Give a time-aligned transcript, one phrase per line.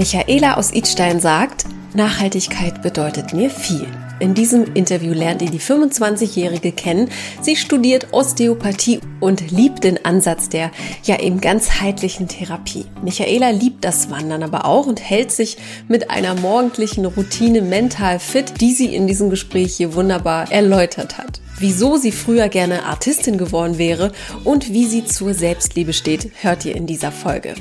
[0.00, 3.86] Michaela aus Idstein sagt, Nachhaltigkeit bedeutet mir viel.
[4.18, 7.10] In diesem Interview lernt ihr die 25-Jährige kennen.
[7.42, 10.70] Sie studiert Osteopathie und liebt den Ansatz der
[11.04, 12.86] ja eben ganzheitlichen Therapie.
[13.02, 18.58] Michaela liebt das Wandern aber auch und hält sich mit einer morgendlichen Routine mental fit,
[18.62, 21.42] die sie in diesem Gespräch hier wunderbar erläutert hat.
[21.58, 24.12] Wieso sie früher gerne Artistin geworden wäre
[24.44, 27.54] und wie sie zur Selbstliebe steht, hört ihr in dieser Folge.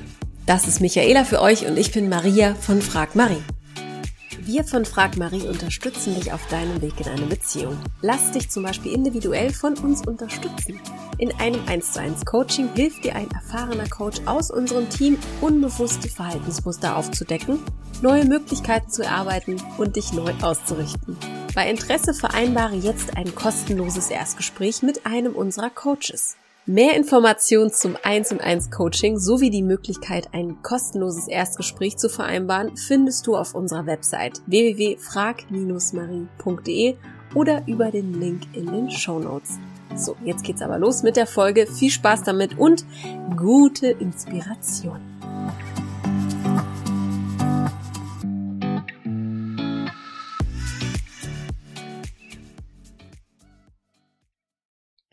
[0.49, 3.43] Das ist Michaela für euch und ich bin Maria von Frag Marie.
[4.39, 7.77] Wir von Frag Marie unterstützen dich auf deinem Weg in eine Beziehung.
[8.01, 10.81] Lass dich zum Beispiel individuell von uns unterstützen.
[11.19, 16.09] In einem 1 zu 1 Coaching hilft dir ein erfahrener Coach aus unserem Team, unbewusste
[16.09, 17.59] Verhaltensmuster aufzudecken,
[18.01, 21.15] neue Möglichkeiten zu erarbeiten und dich neu auszurichten.
[21.53, 26.37] Bei Interesse vereinbare jetzt ein kostenloses Erstgespräch mit einem unserer Coaches.
[26.71, 32.77] Mehr Informationen zum 1 und 1 Coaching sowie die Möglichkeit, ein kostenloses Erstgespräch zu vereinbaren,
[32.77, 36.95] findest du auf unserer Website www.frag-marie.de
[37.33, 39.57] oder über den Link in den Show Notes.
[39.95, 41.65] So, jetzt geht's aber los mit der Folge.
[41.65, 42.85] Viel Spaß damit und
[43.35, 45.08] gute Inspiration.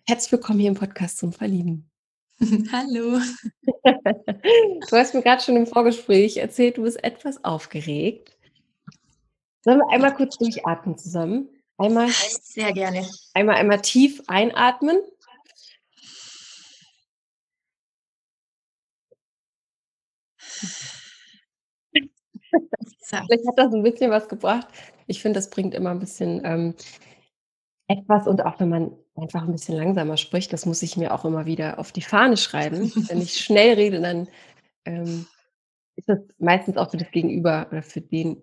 [0.09, 1.91] Herzlich willkommen hier im Podcast zum Verlieben.
[2.41, 3.19] Hallo.
[3.83, 8.39] Du hast mir gerade schon im Vorgespräch erzählt, du bist etwas aufgeregt.
[9.65, 11.49] Sollen wir einmal kurz durchatmen zusammen?
[11.77, 12.09] Einmal.
[12.09, 13.05] Sehr gerne.
[13.35, 14.99] Einmal, einmal tief einatmen.
[23.01, 23.17] So.
[23.17, 24.69] Vielleicht hat das ein bisschen was gebracht.
[25.09, 26.77] Ich finde, das bringt immer ein bisschen ähm,
[27.89, 31.25] etwas und auch wenn man einfach ein bisschen langsamer spricht, das muss ich mir auch
[31.25, 32.93] immer wieder auf die Fahne schreiben.
[33.09, 34.29] Wenn ich schnell rede, dann
[34.85, 35.27] ähm,
[35.97, 38.43] ist das meistens auch für das Gegenüber oder für den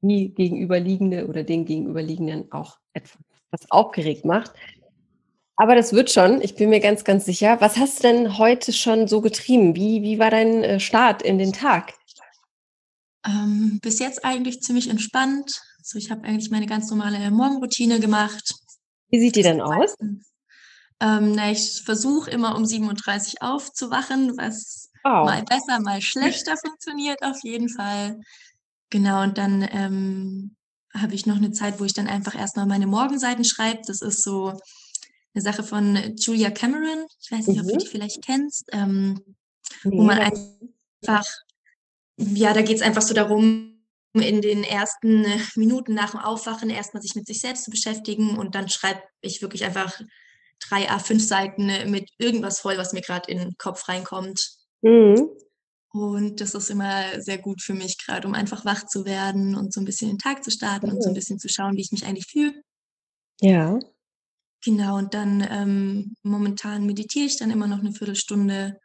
[0.00, 3.18] nie gegenüberliegende oder den gegenüberliegenden auch etwas,
[3.50, 4.52] was aufgeregt macht.
[5.56, 7.60] Aber das wird schon, ich bin mir ganz, ganz sicher.
[7.60, 9.74] Was hast du denn heute schon so getrieben?
[9.74, 11.94] Wie, wie war dein äh, Start in den Tag?
[13.26, 15.60] Ähm, bis jetzt eigentlich ziemlich entspannt.
[15.82, 18.54] So, ich habe eigentlich meine ganz normale Morgenroutine gemacht.
[19.10, 19.94] Wie sieht die denn aus?
[21.00, 25.24] Ähm, na, ich versuche immer um 7.30 Uhr aufzuwachen, was wow.
[25.24, 28.20] mal besser, mal schlechter funktioniert auf jeden Fall.
[28.90, 30.56] Genau, und dann ähm,
[30.94, 33.82] habe ich noch eine Zeit, wo ich dann einfach erstmal meine Morgenseiten schreibe.
[33.86, 34.58] Das ist so
[35.34, 37.06] eine Sache von Julia Cameron.
[37.20, 37.62] Ich weiß nicht, mhm.
[37.62, 37.78] ob du mhm.
[37.78, 38.68] die vielleicht kennst.
[38.72, 39.20] Ähm,
[39.84, 41.24] nee, wo man einfach,
[42.16, 43.77] ja, da geht es einfach so darum,
[44.14, 48.54] in den ersten Minuten nach dem Aufwachen erstmal sich mit sich selbst zu beschäftigen und
[48.54, 50.00] dann schreibe ich wirklich einfach
[50.60, 54.50] drei A5 Seiten mit irgendwas voll, was mir gerade in den Kopf reinkommt.
[54.82, 55.28] Mhm.
[55.92, 59.72] Und das ist immer sehr gut für mich, gerade um einfach wach zu werden und
[59.72, 60.94] so ein bisschen den Tag zu starten mhm.
[60.94, 62.54] und so ein bisschen zu schauen, wie ich mich eigentlich fühle.
[63.40, 63.78] Ja.
[64.64, 68.78] Genau, und dann ähm, momentan meditiere ich dann immer noch eine Viertelstunde,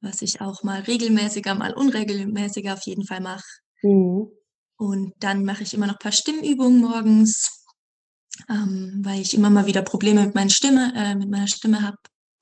[0.00, 3.44] was ich auch mal regelmäßiger, mal unregelmäßiger auf jeden Fall mache.
[3.82, 4.30] Mhm.
[4.80, 7.66] Und dann mache ich immer noch ein paar Stimmübungen morgens,
[8.48, 11.98] ähm, weil ich immer mal wieder Probleme mit, meiner Stimme, äh, mit meiner Stimme habe.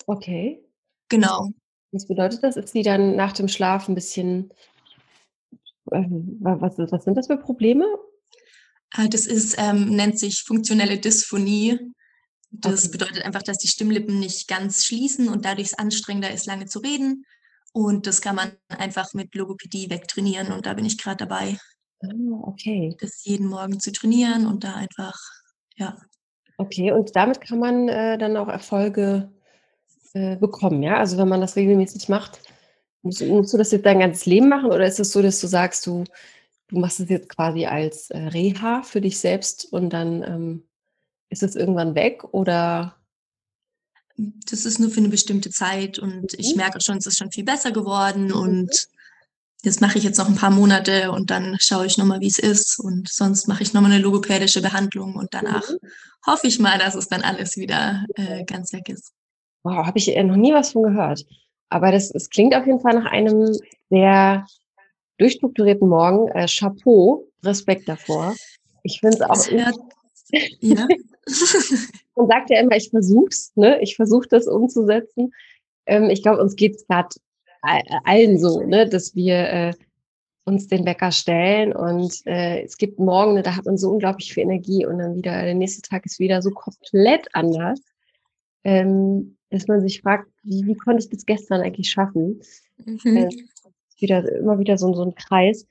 [0.06, 0.62] Okay.
[1.08, 1.48] Genau.
[1.90, 2.56] Was bedeutet das?
[2.56, 4.52] Ist sie dann nach dem Schlaf ein bisschen,
[5.90, 7.86] äh, was, was sind das für Probleme?
[8.96, 11.76] Äh, das ist, ähm, nennt sich funktionelle Dysphonie.
[12.52, 12.98] Das okay.
[12.98, 16.78] bedeutet einfach, dass die Stimmlippen nicht ganz schließen und dadurch es anstrengender ist, lange zu
[16.78, 17.24] reden.
[17.72, 21.58] Und das kann man einfach mit Logopädie wegtrainieren und da bin ich gerade dabei.
[22.00, 22.08] Ah,
[22.42, 22.96] okay.
[23.00, 25.18] Das jeden Morgen zu trainieren und da einfach,
[25.76, 25.96] ja.
[26.56, 29.30] Okay, und damit kann man äh, dann auch Erfolge
[30.14, 30.98] äh, bekommen, ja?
[30.98, 32.40] Also wenn man das regelmäßig macht,
[33.02, 35.46] musst, musst, du das jetzt dein ganzes Leben machen oder ist es so, dass du
[35.46, 36.04] sagst, du,
[36.68, 40.62] du machst es jetzt quasi als äh, Reha für dich selbst und dann ähm,
[41.30, 42.96] ist es irgendwann weg oder?
[44.16, 46.38] Das ist nur für eine bestimmte Zeit und mhm.
[46.38, 48.36] ich merke schon, es ist schon viel besser geworden mhm.
[48.36, 48.88] und
[49.64, 52.38] das mache ich jetzt noch ein paar Monate und dann schaue ich nochmal, wie es
[52.38, 52.78] ist.
[52.78, 55.78] Und sonst mache ich nochmal eine logopädische Behandlung und danach mhm.
[56.26, 59.12] hoffe ich mal, dass es dann alles wieder äh, ganz weg ist.
[59.64, 61.24] Wow, habe ich äh, noch nie was von gehört.
[61.70, 63.52] Aber das, das klingt auf jeden Fall nach einem
[63.90, 64.46] sehr
[65.18, 66.28] durchstrukturierten Morgen.
[66.28, 68.34] Äh, Chapeau, Respekt davor.
[68.84, 69.50] Ich finde es auch.
[69.50, 69.76] Hört,
[70.60, 70.86] ja.
[72.14, 73.80] Man sagt ja immer, ich versuch's, ne?
[73.82, 75.32] Ich versuche das umzusetzen.
[75.86, 77.08] Ähm, ich glaube, uns geht es gerade
[77.62, 79.72] allen so, ne, dass wir äh,
[80.44, 84.44] uns den Wecker stellen und äh, es gibt Morgen, da hat man so unglaublich viel
[84.44, 87.80] Energie und dann wieder der nächste Tag ist wieder so komplett anders,
[88.64, 92.40] ähm, dass man sich fragt, wie, wie konnte ich das gestern eigentlich schaffen?
[92.84, 93.16] Mhm.
[93.16, 93.28] Äh,
[93.98, 95.66] wieder immer wieder so, so ein Kreis.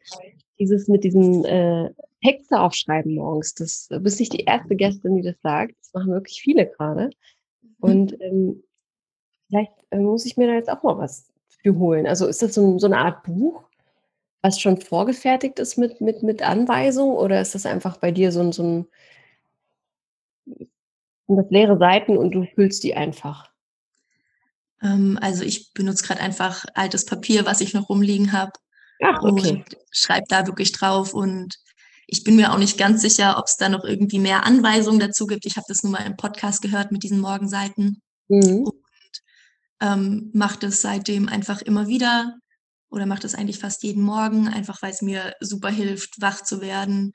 [0.59, 1.89] dieses mit diesem äh,
[2.23, 5.75] Texte aufschreiben morgens, das du bist nicht die erste Gästin, die das sagt.
[5.79, 7.09] Das machen wirklich viele gerade.
[7.61, 7.75] Mhm.
[7.79, 8.63] Und ähm,
[9.47, 11.31] vielleicht äh, muss ich mir da jetzt auch mal was
[11.75, 12.07] holen.
[12.07, 13.63] Also ist das so, so eine Art Buch,
[14.41, 18.41] was schon vorgefertigt ist mit, mit, mit Anweisungen oder ist das einfach bei dir so
[18.41, 18.87] ein, so ein
[21.27, 23.51] das leere Seiten und du füllst die einfach?
[24.81, 28.51] Ähm, also ich benutze gerade einfach altes Papier, was ich noch rumliegen habe.
[29.03, 29.51] Ach, okay.
[29.51, 31.13] Und schreibe da wirklich drauf.
[31.13, 31.59] Und
[32.07, 35.27] ich bin mir auch nicht ganz sicher, ob es da noch irgendwie mehr Anweisungen dazu
[35.27, 35.45] gibt.
[35.45, 38.01] Ich habe das nur mal im Podcast gehört mit diesen Morgenseiten.
[38.27, 38.69] Mhm.
[39.79, 42.37] Und ähm, mache das seitdem einfach immer wieder
[42.89, 46.61] oder mache das eigentlich fast jeden Morgen, einfach weil es mir super hilft, wach zu
[46.61, 47.13] werden.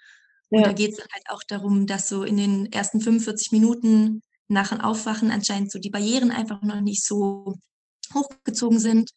[0.50, 0.66] Und ja.
[0.66, 4.80] da geht es halt auch darum, dass so in den ersten 45 Minuten nach dem
[4.80, 7.54] Aufwachen anscheinend so die Barrieren einfach noch nicht so
[8.12, 9.10] hochgezogen sind.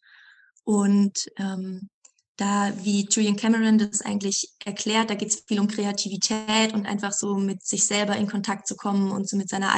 [0.64, 1.88] Und ähm,
[2.36, 7.12] da, wie Julian Cameron das eigentlich erklärt, da geht es viel um Kreativität und einfach
[7.12, 9.74] so mit sich selber in Kontakt zu kommen und so mit seiner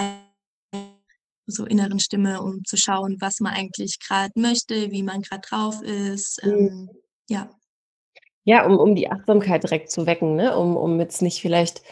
[1.51, 5.83] so inneren Stimme, um zu schauen, was man eigentlich gerade möchte, wie man gerade drauf
[5.83, 6.45] ist.
[6.45, 6.53] Mhm.
[6.53, 6.91] Ähm,
[7.29, 7.51] ja.
[8.45, 10.57] Ja, um, um die Achtsamkeit direkt zu wecken, ne?
[10.57, 11.83] um, um jetzt nicht vielleicht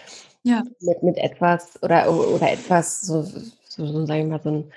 [0.43, 0.63] ja.
[0.81, 4.73] mit, mit etwas oder, oder etwas, so, so, so sagen wir mal, so ein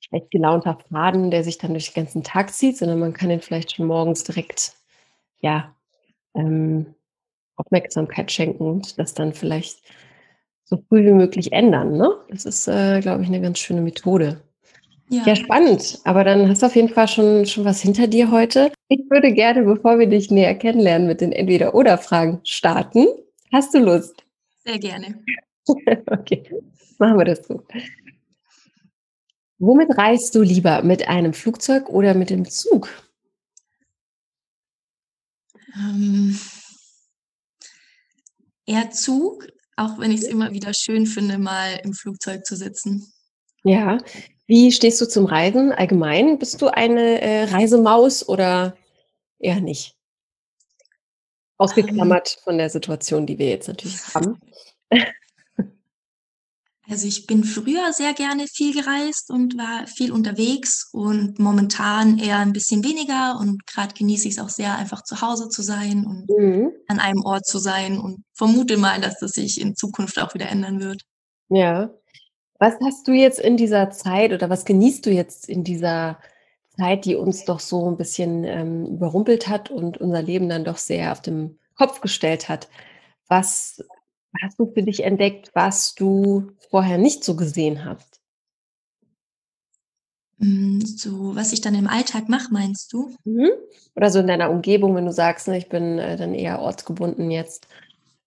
[0.00, 3.40] schlecht gelaunter Faden, der sich dann durch den ganzen Tag zieht, sondern man kann den
[3.40, 4.74] vielleicht schon morgens direkt,
[5.40, 5.74] ja,
[6.34, 6.94] ähm,
[7.56, 9.82] Aufmerksamkeit schenken und das dann vielleicht
[10.72, 11.98] so früh wie möglich ändern.
[11.98, 12.10] Ne?
[12.30, 14.40] Das ist, äh, glaube ich, eine ganz schöne Methode.
[15.10, 15.22] Ja.
[15.26, 15.36] ja.
[15.36, 16.00] spannend.
[16.04, 18.72] Aber dann hast du auf jeden Fall schon, schon was hinter dir heute.
[18.88, 23.06] Ich würde gerne, bevor wir dich näher kennenlernen, mit den Entweder-Oder-Fragen starten.
[23.52, 24.24] Hast du Lust?
[24.64, 25.22] Sehr gerne.
[26.06, 26.42] okay,
[26.98, 27.62] machen wir das so.
[29.58, 30.82] Womit reist du lieber?
[30.82, 32.88] Mit einem Flugzeug oder mit dem Zug?
[35.76, 36.38] Ähm,
[38.64, 39.46] eher Zug,
[39.82, 43.12] auch wenn ich es immer wieder schön finde, mal im Flugzeug zu sitzen.
[43.64, 43.98] Ja.
[44.46, 46.38] Wie stehst du zum Reisen allgemein?
[46.38, 48.76] Bist du eine äh, Reisemaus oder
[49.38, 49.96] eher nicht?
[51.58, 54.40] Ausgeklammert um, von der Situation, die wir jetzt natürlich haben.
[56.90, 62.38] Also ich bin früher sehr gerne viel gereist und war viel unterwegs und momentan eher
[62.38, 66.04] ein bisschen weniger und gerade genieße ich es auch sehr, einfach zu Hause zu sein
[66.04, 66.72] und mhm.
[66.88, 70.48] an einem Ort zu sein und vermute mal, dass das sich in Zukunft auch wieder
[70.48, 71.02] ändern wird.
[71.48, 71.90] Ja.
[72.58, 76.18] Was hast du jetzt in dieser Zeit oder was genießt du jetzt in dieser
[76.76, 80.78] Zeit, die uns doch so ein bisschen ähm, überrumpelt hat und unser Leben dann doch
[80.78, 82.68] sehr auf den Kopf gestellt hat?
[83.28, 83.84] Was
[84.40, 88.20] hast du für dich entdeckt, was du vorher nicht so gesehen hast?
[90.42, 93.14] Hm, so, was ich dann im Alltag mache, meinst du?
[93.24, 93.50] Mhm.
[93.94, 97.30] Oder so in deiner Umgebung, wenn du sagst, ne, ich bin äh, dann eher ortsgebunden
[97.30, 97.68] jetzt.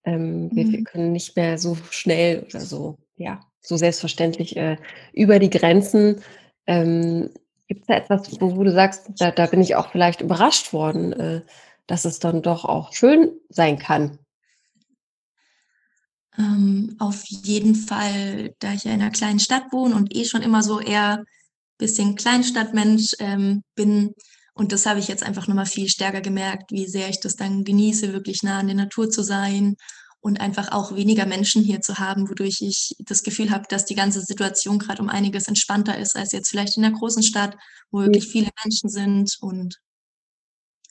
[0.06, 0.84] Ähm, wir, wir, mhm.
[0.86, 4.78] können nicht mehr so schnell oder so, ja, so selbstverständlich äh,
[5.14, 6.22] über die Grenzen.
[6.68, 7.32] Ähm,
[7.68, 10.72] Gibt es da etwas, wo, wo, du sagst, da, da, bin ich auch vielleicht überrascht
[10.72, 11.42] worden, äh,
[11.88, 14.20] dass es dann doch auch schön sein kann,
[16.38, 20.42] ähm, auf jeden Fall, da ich ja in einer kleinen Stadt wohne und eh schon
[20.42, 21.26] immer so eher ein
[21.78, 24.14] bisschen Kleinstadtmensch ähm, bin.
[24.54, 27.64] Und das habe ich jetzt einfach nochmal viel stärker gemerkt, wie sehr ich das dann
[27.64, 29.76] genieße, wirklich nah an der Natur zu sein
[30.26, 33.96] und einfach auch weniger Menschen hier zu haben, wodurch ich das Gefühl habe, dass die
[33.96, 37.56] ganze Situation gerade um einiges entspannter ist als jetzt vielleicht in der großen Stadt,
[37.92, 39.38] wo wirklich viele Menschen sind.
[39.42, 39.80] Und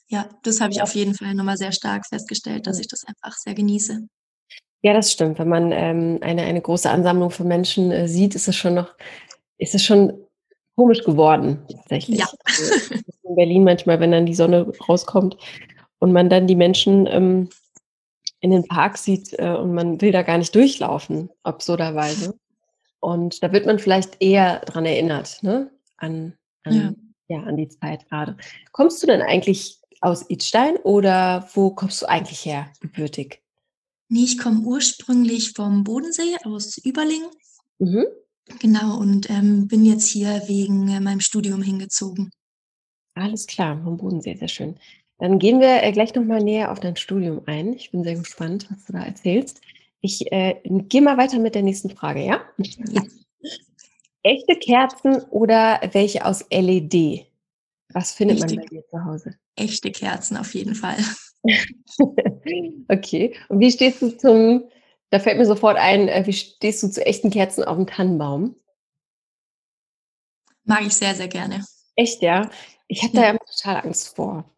[0.07, 3.37] ja, das habe ich auf jeden Fall nochmal sehr stark festgestellt, dass ich das einfach
[3.37, 4.07] sehr genieße.
[4.81, 5.39] Ja, das stimmt.
[5.39, 8.93] Wenn man ähm, eine, eine große Ansammlung von Menschen äh, sieht, ist es schon noch,
[9.57, 10.13] ist es schon
[10.75, 12.19] komisch geworden, tatsächlich.
[12.19, 12.27] Ja.
[12.43, 15.37] Also, in Berlin manchmal, wenn dann die Sonne rauskommt
[15.99, 17.49] und man dann die Menschen ähm,
[18.39, 22.37] in den Park sieht äh, und man will da gar nicht durchlaufen, absurderweise.
[22.99, 25.71] Und da wird man vielleicht eher dran erinnert, ne?
[25.97, 26.97] An, an,
[27.29, 27.37] ja.
[27.37, 28.37] ja an die Zeit gerade.
[28.71, 33.41] Kommst du denn eigentlich aus Idstein oder wo kommst du eigentlich her, gebürtig?
[34.07, 37.29] Nee, ich komme ursprünglich vom Bodensee aus Überlingen.
[37.79, 38.05] Mhm.
[38.59, 42.29] Genau, und ähm, bin jetzt hier wegen äh, meinem Studium hingezogen.
[43.15, 44.75] Alles klar, vom Bodensee, sehr schön.
[45.17, 47.73] Dann gehen wir äh, gleich nochmal näher auf dein Studium ein.
[47.73, 49.61] Ich bin sehr gespannt, was du da erzählst.
[50.01, 52.41] Ich äh, gehe mal weiter mit der nächsten Frage, ja?
[52.57, 53.03] ja.
[54.23, 57.27] Echte Kerzen oder welche aus LED?
[57.93, 59.35] Was findet Echte, man bei dir zu Hause?
[59.55, 60.97] Echte Kerzen auf jeden Fall.
[62.89, 63.35] okay.
[63.49, 64.63] Und wie stehst du zum,
[65.09, 68.55] da fällt mir sofort ein, äh, wie stehst du zu echten Kerzen auf dem Tannenbaum?
[70.63, 71.63] Mag ich sehr, sehr gerne.
[71.95, 72.49] Echt, ja?
[72.87, 73.21] Ich habe ja.
[73.21, 74.49] da ja total Angst vor.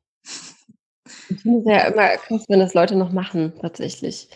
[1.30, 4.30] Ich finde es ja immer krass, wenn das Leute noch machen, tatsächlich.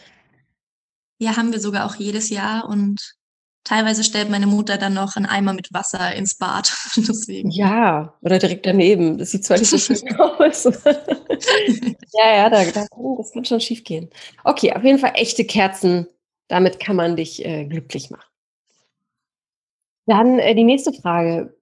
[1.20, 3.15] Ja, haben wir sogar auch jedes Jahr und
[3.63, 6.73] teilweise stellt meine Mutter dann noch einen Eimer mit Wasser ins Bad.
[6.95, 7.51] Deswegen.
[7.51, 9.17] Ja, oder direkt daneben.
[9.17, 10.63] Das sieht zwar nicht so schön aus.
[12.13, 12.85] ja, ja, da, da
[13.17, 14.09] das kann schon schief gehen.
[14.43, 16.07] Okay, auf jeden Fall echte Kerzen.
[16.47, 18.29] Damit kann man dich äh, glücklich machen.
[20.05, 21.55] Dann äh, die nächste Frage.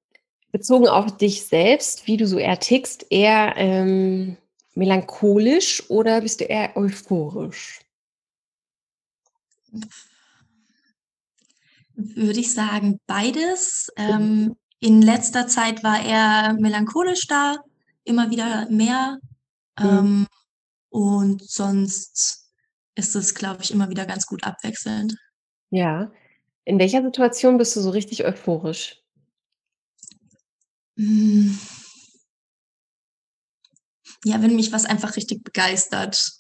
[0.52, 4.36] Bezogen auf dich selbst, wie du so eher tickst, eher ähm,
[4.74, 7.82] melancholisch oder bist du eher euphorisch?
[12.00, 13.92] Würde ich sagen, beides.
[13.98, 17.58] Ähm, in letzter Zeit war er melancholisch da,
[18.06, 19.20] immer wieder mehr.
[19.78, 19.86] Mhm.
[19.86, 20.28] Ähm,
[20.90, 22.50] und sonst
[22.96, 25.16] ist es, glaube ich, immer wieder ganz gut abwechselnd.
[25.72, 26.12] Ja.
[26.64, 29.02] In welcher Situation bist du so richtig euphorisch?
[30.98, 31.58] Hm.
[34.26, 36.32] Ja, wenn mich was einfach richtig begeistert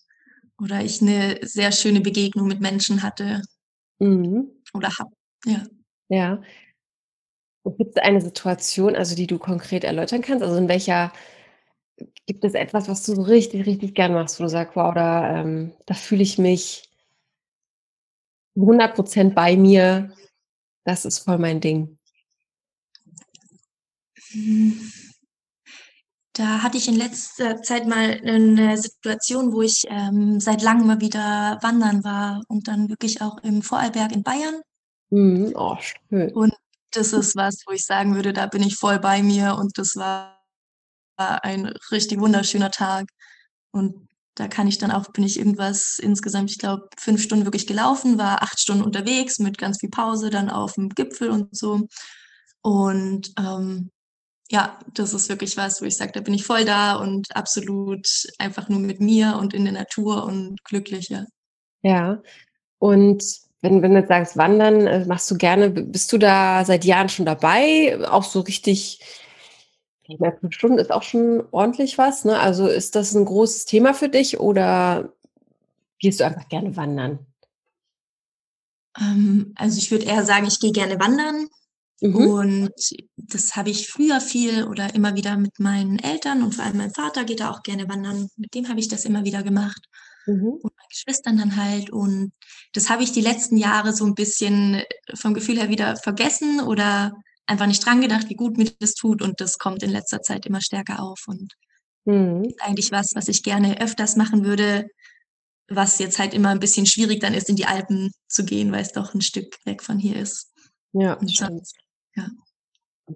[0.59, 3.41] oder ich eine sehr schöne Begegnung mit Menschen hatte
[3.99, 4.51] mhm.
[4.73, 5.11] oder habe.
[5.45, 5.63] Ja.
[6.09, 6.41] Ja.
[7.77, 10.43] Gibt es eine Situation, also die du konkret erläutern kannst?
[10.43, 11.11] Also in welcher
[12.25, 15.41] gibt es etwas, was du so richtig, richtig gern machst, wo du sagst, wow, da,
[15.41, 16.89] ähm, da fühle ich mich
[18.55, 20.13] 100% bei mir.
[20.85, 21.97] Das ist voll mein Ding.
[24.31, 24.91] Hm.
[26.33, 31.01] Da hatte ich in letzter Zeit mal eine Situation, wo ich ähm, seit langem mal
[31.01, 34.61] wieder wandern war und dann wirklich auch im Vorarlberg in Bayern.
[35.09, 35.53] Mhm.
[35.55, 36.31] Oh, schön.
[36.33, 36.53] Und
[36.91, 39.95] das ist was, wo ich sagen würde, da bin ich voll bei mir und das
[39.95, 40.39] war
[41.17, 43.07] ein richtig wunderschöner Tag.
[43.71, 47.67] Und da kann ich dann auch, bin ich irgendwas insgesamt, ich glaube, fünf Stunden wirklich
[47.67, 51.87] gelaufen, war acht Stunden unterwegs mit ganz viel Pause, dann auf dem Gipfel und so.
[52.61, 53.91] Und ähm,
[54.49, 58.07] ja, das ist wirklich was, wo ich sage, da bin ich voll da und absolut
[58.39, 61.25] einfach nur mit mir und in der Natur und glücklich, ja.
[61.81, 62.21] Ja.
[62.79, 63.23] Und
[63.61, 67.09] wenn, wenn du jetzt sagst, Wandern, äh, machst du gerne, bist du da seit Jahren
[67.09, 67.99] schon dabei?
[68.09, 68.99] Auch so richtig,
[70.03, 72.39] ich meine, fünf Stunden ist auch schon ordentlich was, ne?
[72.39, 75.11] Also ist das ein großes Thema für dich oder
[75.99, 77.19] gehst du einfach gerne wandern?
[78.99, 81.47] Ähm, also ich würde eher sagen, ich gehe gerne wandern.
[82.01, 82.15] Mhm.
[82.15, 82.73] Und
[83.17, 86.93] das habe ich früher viel oder immer wieder mit meinen Eltern und vor allem mein
[86.93, 88.29] Vater geht da auch gerne wandern.
[88.37, 89.81] Mit dem habe ich das immer wieder gemacht.
[90.25, 90.59] Mhm.
[90.61, 91.89] Und meinen Geschwistern dann halt.
[91.89, 92.31] Und
[92.73, 94.83] das habe ich die letzten Jahre so ein bisschen
[95.15, 97.13] vom Gefühl her wieder vergessen oder
[97.45, 99.21] einfach nicht dran gedacht, wie gut mir das tut.
[99.21, 101.25] Und das kommt in letzter Zeit immer stärker auf.
[101.27, 101.53] Und
[102.05, 102.43] mhm.
[102.43, 104.87] ist eigentlich was, was ich gerne öfters machen würde,
[105.69, 108.81] was jetzt halt immer ein bisschen schwierig dann ist, in die Alpen zu gehen, weil
[108.81, 110.51] es doch ein Stück weg von hier ist.
[110.93, 111.75] Ja, und sonst,
[112.15, 112.27] ja.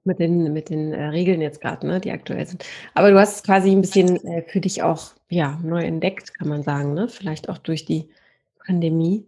[0.06, 2.66] Mit den, mit den äh, Regeln jetzt gerade, ne, die aktuell sind.
[2.96, 6.64] Aber du hast quasi ein bisschen äh, für dich auch ja, neu entdeckt, kann man
[6.64, 7.10] sagen, ne?
[7.10, 8.10] Vielleicht auch durch die
[8.66, 9.26] Pandemie,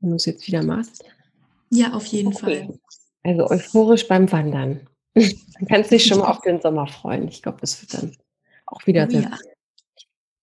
[0.00, 1.04] wenn du es jetzt wieder machst.
[1.70, 2.66] Ja, auf jeden okay.
[2.66, 2.78] Fall.
[3.24, 4.88] Also euphorisch beim Wandern.
[5.14, 7.28] dann kannst du dich schon mal auf den Sommer freuen.
[7.28, 8.16] Ich glaube, das wird dann
[8.66, 9.22] auch wieder oh, sehr.
[9.22, 9.38] Ja.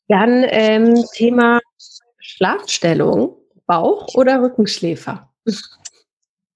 [0.08, 1.60] Dann ähm, Thema
[2.20, 5.32] Schlafstellung, Bauch oder Rückenschläfer?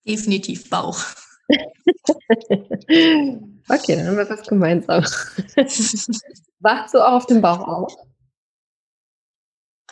[0.06, 1.00] Definitiv Bauch.
[3.70, 5.04] okay, dann haben wir was gemeinsam.
[6.60, 8.09] Wachst du auch auf dem Bauch auf?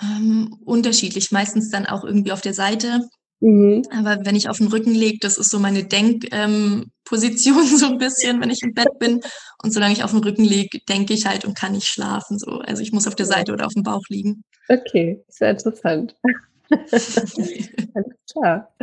[0.01, 3.01] Ähm, unterschiedlich, meistens dann auch irgendwie auf der Seite.
[3.39, 3.84] Mhm.
[3.92, 7.98] Aber wenn ich auf den Rücken lege, das ist so meine Denkposition ähm, so ein
[7.98, 9.22] bisschen, wenn ich im Bett bin.
[9.63, 12.39] Und solange ich auf dem Rücken lege, denke ich halt und kann nicht schlafen.
[12.39, 12.60] So.
[12.60, 14.44] Also ich muss auf der Seite oder auf dem Bauch liegen.
[14.70, 16.16] Okay, sehr interessant.
[16.72, 18.74] Alles klar.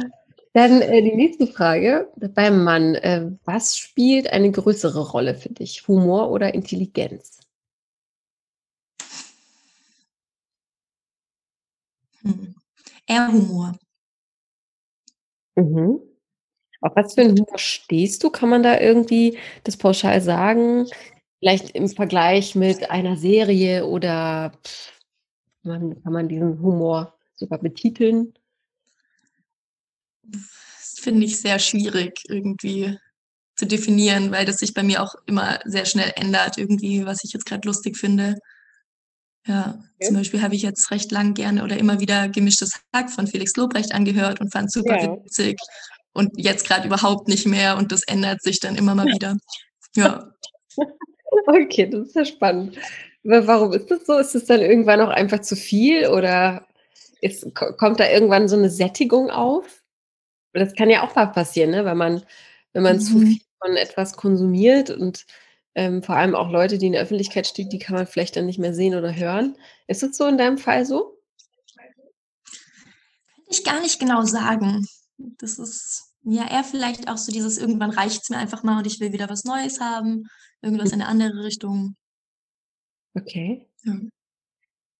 [0.52, 2.94] Dann äh, die nächste Frage beim Mann.
[2.94, 5.87] Äh, was spielt eine größere Rolle für dich?
[5.88, 7.40] Humor oder Intelligenz?
[12.25, 12.54] Hm.
[13.07, 13.75] Eher Humor.
[15.57, 16.00] Mhm.
[16.81, 18.31] Auf was für einen Humor stehst du?
[18.31, 20.87] Kann man da irgendwie das pauschal sagen?
[21.40, 24.52] Vielleicht im Vergleich mit einer Serie oder
[25.62, 28.35] man, kann man diesen Humor sogar betiteln?
[30.23, 32.99] Das finde ich sehr schwierig irgendwie
[33.57, 37.33] zu definieren, weil das sich bei mir auch immer sehr schnell ändert, irgendwie, was ich
[37.33, 38.37] jetzt gerade lustig finde.
[39.46, 40.06] Ja, okay.
[40.06, 43.54] zum Beispiel habe ich jetzt recht lang gerne oder immer wieder gemischtes Hack von Felix
[43.56, 45.16] Lobrecht angehört und fand es super ja.
[45.24, 45.58] witzig.
[46.12, 49.36] Und jetzt gerade überhaupt nicht mehr und das ändert sich dann immer mal wieder.
[49.96, 50.30] Ja.
[51.46, 52.78] Okay, das ist ja spannend.
[53.24, 54.16] Warum ist das so?
[54.18, 56.66] Ist es dann irgendwann auch einfach zu viel oder
[57.20, 59.82] ist, kommt da irgendwann so eine Sättigung auf?
[60.52, 61.84] Das kann ja auch mal passieren, ne?
[61.84, 62.22] wenn man,
[62.72, 63.00] wenn man mhm.
[63.00, 65.26] zu viel von etwas konsumiert und
[65.75, 68.47] Ähm, vor allem auch Leute, die in der Öffentlichkeit stehen, die kann man vielleicht dann
[68.47, 69.57] nicht mehr sehen oder hören.
[69.88, 71.19] Ist es so in deinem Fall so?
[73.35, 74.87] Könnte ich gar nicht genau sagen.
[75.16, 78.87] Das ist ja eher vielleicht auch so dieses, irgendwann reicht es mir einfach mal und
[78.87, 80.25] ich will wieder was Neues haben,
[80.62, 81.97] irgendwas in eine andere Richtung.
[83.14, 83.69] Okay.
[83.85, 83.95] Ja.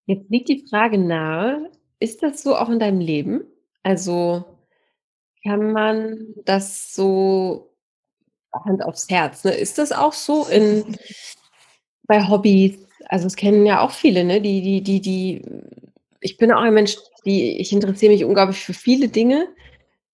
[0.07, 3.45] Jetzt liegt die Frage nahe, ist das so auch in deinem Leben?
[3.83, 4.45] Also
[5.43, 7.74] kann man das so
[8.65, 9.53] Hand aufs Herz, ne?
[9.53, 10.97] Ist das auch so in
[12.07, 12.79] bei Hobbys?
[13.07, 14.41] Also es kennen ja auch viele, ne?
[14.41, 15.43] Die, die, die, die,
[16.21, 19.49] ich bin auch ein Mensch, die, ich interessiere mich unglaublich für viele Dinge,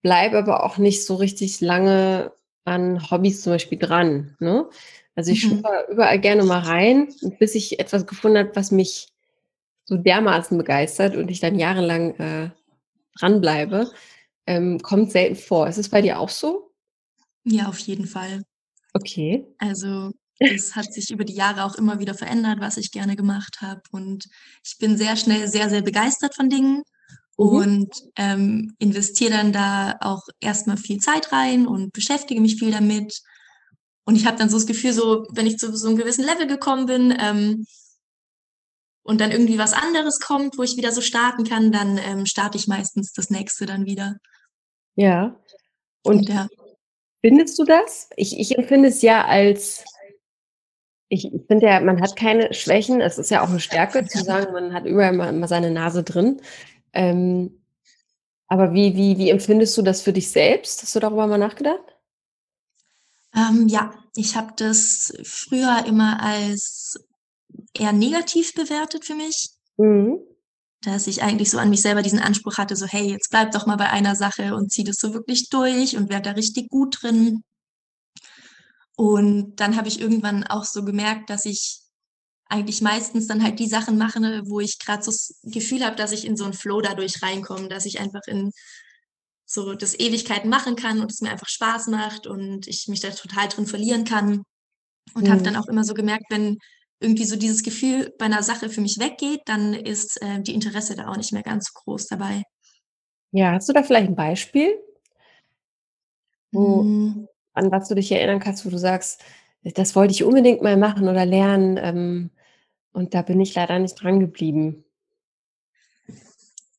[0.02, 2.32] bleibe aber auch nicht so richtig lange
[2.64, 4.37] an Hobbys zum Beispiel dran.
[4.38, 4.68] Ne?
[5.14, 5.62] Also ich mhm.
[5.90, 9.09] überall gerne mal rein, bis ich etwas gefunden habe, was mich
[9.85, 12.50] so dermaßen begeistert und ich dann jahrelang äh,
[13.18, 13.90] dranbleibe,
[14.47, 15.68] ähm, kommt selten vor.
[15.68, 16.69] Ist es bei dir auch so?
[17.44, 18.42] Ja, auf jeden Fall.
[18.92, 19.47] Okay.
[19.59, 23.61] Also es hat sich über die Jahre auch immer wieder verändert, was ich gerne gemacht
[23.61, 23.82] habe.
[23.92, 24.26] Und
[24.64, 26.82] ich bin sehr schnell sehr, sehr begeistert von Dingen
[27.37, 27.47] mhm.
[27.47, 33.20] und ähm, investiere dann da auch erstmal viel Zeit rein und beschäftige mich viel damit.
[34.04, 36.47] Und ich habe dann so das Gefühl, so wenn ich zu so einem gewissen Level
[36.47, 37.66] gekommen bin ähm,
[39.02, 42.56] und dann irgendwie was anderes kommt, wo ich wieder so starten kann, dann ähm, starte
[42.56, 44.16] ich meistens das nächste dann wieder.
[44.97, 45.38] Ja.
[46.02, 46.49] Und ja.
[47.20, 48.08] Findest du das?
[48.16, 49.84] Ich, ich empfinde es ja als
[51.12, 53.00] ich, ich finde ja, man hat keine Schwächen.
[53.00, 56.04] Es ist ja auch eine Stärke zu sagen, man hat überall mal, mal seine Nase
[56.04, 56.40] drin.
[56.92, 57.60] Ähm,
[58.46, 60.82] aber wie, wie, wie empfindest du das für dich selbst?
[60.82, 61.96] Hast du darüber mal nachgedacht?
[63.34, 67.08] Ähm, ja, ich habe das früher immer als
[67.76, 69.50] eher negativ bewertet für mich.
[69.76, 70.20] Mhm.
[70.82, 73.66] Dass ich eigentlich so an mich selber diesen Anspruch hatte, so hey, jetzt bleib doch
[73.66, 77.02] mal bei einer Sache und zieh das so wirklich durch und werd da richtig gut
[77.02, 77.42] drin.
[78.96, 81.81] Und dann habe ich irgendwann auch so gemerkt, dass ich
[82.50, 86.12] eigentlich meistens dann halt die Sachen mache, wo ich gerade so das Gefühl habe, dass
[86.12, 88.50] ich in so einen Flow dadurch reinkomme, dass ich einfach in
[89.46, 93.11] so das Ewigkeiten machen kann und es mir einfach Spaß macht und ich mich da
[93.11, 94.42] total drin verlieren kann.
[95.14, 95.31] Und mhm.
[95.31, 96.59] habe dann auch immer so gemerkt, wenn
[97.00, 100.94] irgendwie so dieses Gefühl bei einer Sache für mich weggeht, dann ist äh, die Interesse
[100.94, 102.42] da auch nicht mehr ganz so groß dabei.
[103.32, 104.78] Ja, hast du da vielleicht ein Beispiel?
[106.52, 107.28] Wo, mhm
[107.60, 109.20] an was du dich erinnern kannst, wo du sagst,
[109.62, 112.30] das wollte ich unbedingt mal machen oder lernen ähm,
[112.92, 114.84] und da bin ich leider nicht dran geblieben?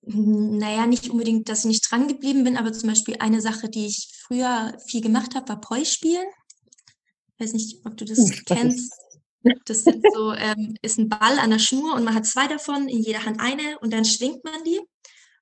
[0.03, 3.85] Naja, nicht unbedingt, dass ich nicht dran geblieben bin, aber zum Beispiel eine Sache, die
[3.85, 6.25] ich früher viel gemacht habe, war Poi spielen.
[7.35, 8.91] Ich weiß nicht, ob du das Uff, kennst.
[9.65, 12.87] Das ist so, ähm, ist ein Ball an der Schnur und man hat zwei davon,
[12.87, 14.79] in jeder Hand eine und dann schwingt man die.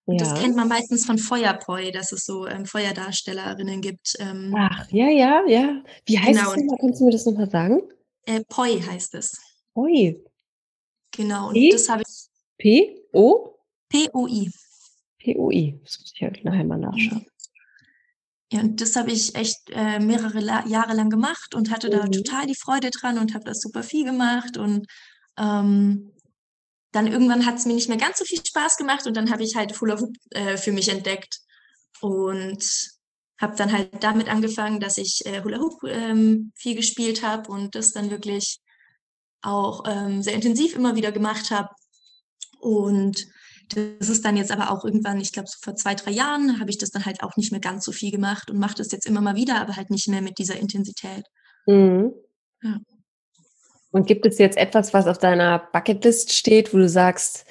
[0.05, 0.27] Und ja.
[0.27, 4.15] das kennt man meistens von Feuerpoi, dass es so ähm, Feuerdarstellerinnen gibt.
[4.19, 5.83] Ähm, Ach, ja, ja, ja.
[6.05, 6.51] Wie heißt genau.
[6.51, 6.77] es nochmal?
[6.79, 7.81] Kannst du mir das nochmal sagen?
[8.25, 9.39] Äh, Poi heißt es.
[9.73, 10.19] Poi.
[11.11, 11.69] Genau, und P?
[11.69, 12.27] das habe ich.
[12.57, 13.55] P-O?
[13.89, 14.51] P-O-I.
[15.19, 15.79] P-O-I.
[15.83, 17.25] Das muss ich halt nachher mal nachschauen.
[18.51, 21.91] Ja, und das habe ich echt äh, mehrere La Jahre lang gemacht und hatte mhm.
[21.91, 24.87] da total die Freude dran und habe das super viel gemacht und
[25.37, 26.11] ähm,
[26.91, 29.43] dann irgendwann hat es mir nicht mehr ganz so viel Spaß gemacht und dann habe
[29.43, 31.39] ich halt Hula Hoop äh, für mich entdeckt
[32.01, 32.63] und
[33.39, 37.75] habe dann halt damit angefangen, dass ich äh, Hula Hoop ähm, viel gespielt habe und
[37.75, 38.59] das dann wirklich
[39.41, 41.69] auch ähm, sehr intensiv immer wieder gemacht habe.
[42.59, 43.27] Und
[43.69, 46.69] das ist dann jetzt aber auch irgendwann, ich glaube, so vor zwei, drei Jahren habe
[46.69, 49.05] ich das dann halt auch nicht mehr ganz so viel gemacht und mache das jetzt
[49.05, 51.25] immer mal wieder, aber halt nicht mehr mit dieser Intensität.
[51.65, 52.13] Mhm.
[52.61, 52.79] Ja.
[53.91, 57.45] Und gibt es jetzt etwas, was auf deiner Bucketlist steht, wo du sagst,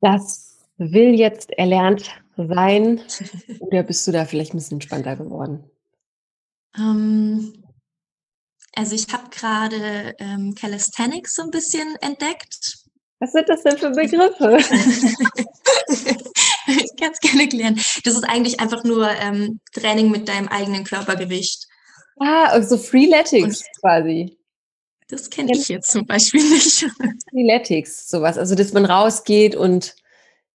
[0.00, 3.00] das will jetzt erlernt sein?
[3.60, 5.64] Oder bist du da vielleicht ein bisschen entspannter geworden?
[6.76, 7.64] Ähm,
[8.74, 12.85] also ich habe gerade ähm, Calisthenics so ein bisschen entdeckt.
[13.18, 14.58] Was sind das denn für Begriffe?
[16.68, 17.80] ich kann es gerne erklären.
[18.04, 21.66] Das ist eigentlich einfach nur ähm, Training mit deinem eigenen Körpergewicht.
[22.18, 24.36] Ah, also Freeletics quasi.
[25.08, 26.84] Das kenne ich jetzt zum Beispiel nicht.
[27.28, 28.38] Athletics, sowas.
[28.38, 29.94] Also, dass man rausgeht und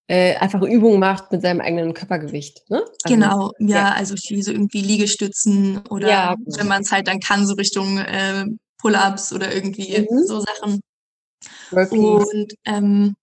[0.08, 2.70] äh, einfach Übungen macht mit seinem eigenen Körpergewicht.
[2.70, 2.84] Ne?
[3.04, 7.08] Also, genau, ja, ja, also viel so irgendwie Liegestützen oder ja, wenn man es halt
[7.08, 8.46] dann kann, so Richtung äh,
[8.78, 10.26] Pull-ups oder irgendwie mhm.
[10.26, 10.82] so Sachen.
[11.72, 13.16] Und ähm,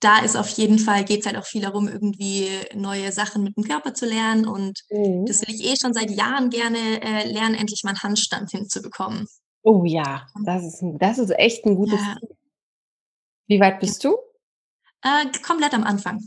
[0.00, 3.56] da ist auf jeden Fall, geht es halt auch viel darum, irgendwie neue Sachen mit
[3.56, 4.46] dem Körper zu lernen.
[4.46, 5.26] Und mhm.
[5.26, 9.26] das will ich eh schon seit Jahren gerne äh, lernen, endlich mal einen Handstand hinzubekommen.
[9.62, 12.16] Oh ja, das ist, das ist echt ein gutes ja.
[12.20, 12.28] Ziel.
[13.48, 14.16] Wie weit bist du?
[15.02, 16.20] Äh, komplett am Anfang.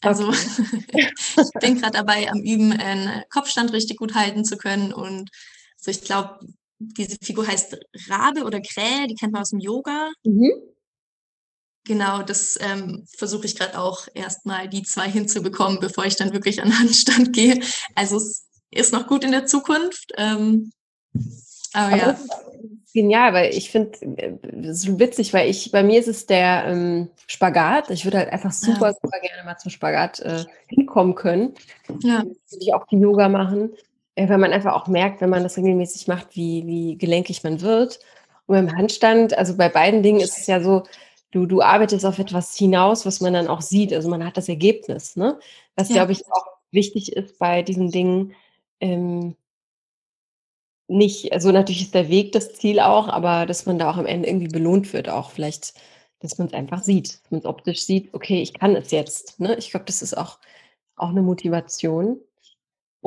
[0.00, 1.12] Also okay.
[1.36, 4.92] ich bin gerade dabei, am Üben einen Kopfstand richtig gut halten zu können.
[4.92, 5.30] Und
[5.76, 6.38] so, ich glaube,
[6.78, 10.10] diese Figur heißt Rabe oder Krähe, die kennt man aus dem Yoga.
[10.24, 10.52] Mhm.
[11.84, 16.62] Genau, das ähm, versuche ich gerade auch erstmal die zwei hinzubekommen, bevor ich dann wirklich
[16.62, 17.60] an den Handstand gehe.
[17.94, 20.12] Also es ist noch gut in der Zukunft.
[20.16, 20.72] Ähm,
[21.72, 22.18] aber, aber ja.
[22.94, 23.92] Genial, weil ich finde
[24.62, 27.90] es äh, witzig, weil ich bei mir ist es der ähm, Spagat.
[27.90, 28.94] Ich würde halt einfach super, ja.
[28.94, 31.54] super gerne mal zum Spagat äh, hinkommen können.
[32.00, 32.24] Ja.
[32.24, 33.74] Würde ich auch die Yoga machen,
[34.26, 38.00] weil man einfach auch merkt, wenn man das regelmäßig macht, wie, wie gelenkig man wird.
[38.46, 40.84] Und beim Handstand, also bei beiden Dingen ist es ja so,
[41.30, 43.92] du, du arbeitest auf etwas hinaus, was man dann auch sieht.
[43.92, 45.38] Also man hat das Ergebnis, ne?
[45.76, 45.96] Was, ja.
[45.96, 48.34] glaube ich, auch wichtig ist bei diesen Dingen,
[48.80, 49.36] ähm,
[50.88, 54.06] nicht, also natürlich ist der Weg das Ziel auch, aber dass man da auch am
[54.06, 55.74] Ende irgendwie belohnt wird, auch vielleicht,
[56.20, 59.38] dass man es einfach sieht, dass man es optisch sieht, okay, ich kann es jetzt.
[59.38, 59.54] Ne?
[59.56, 60.38] Ich glaube, das ist auch,
[60.96, 62.18] auch eine Motivation.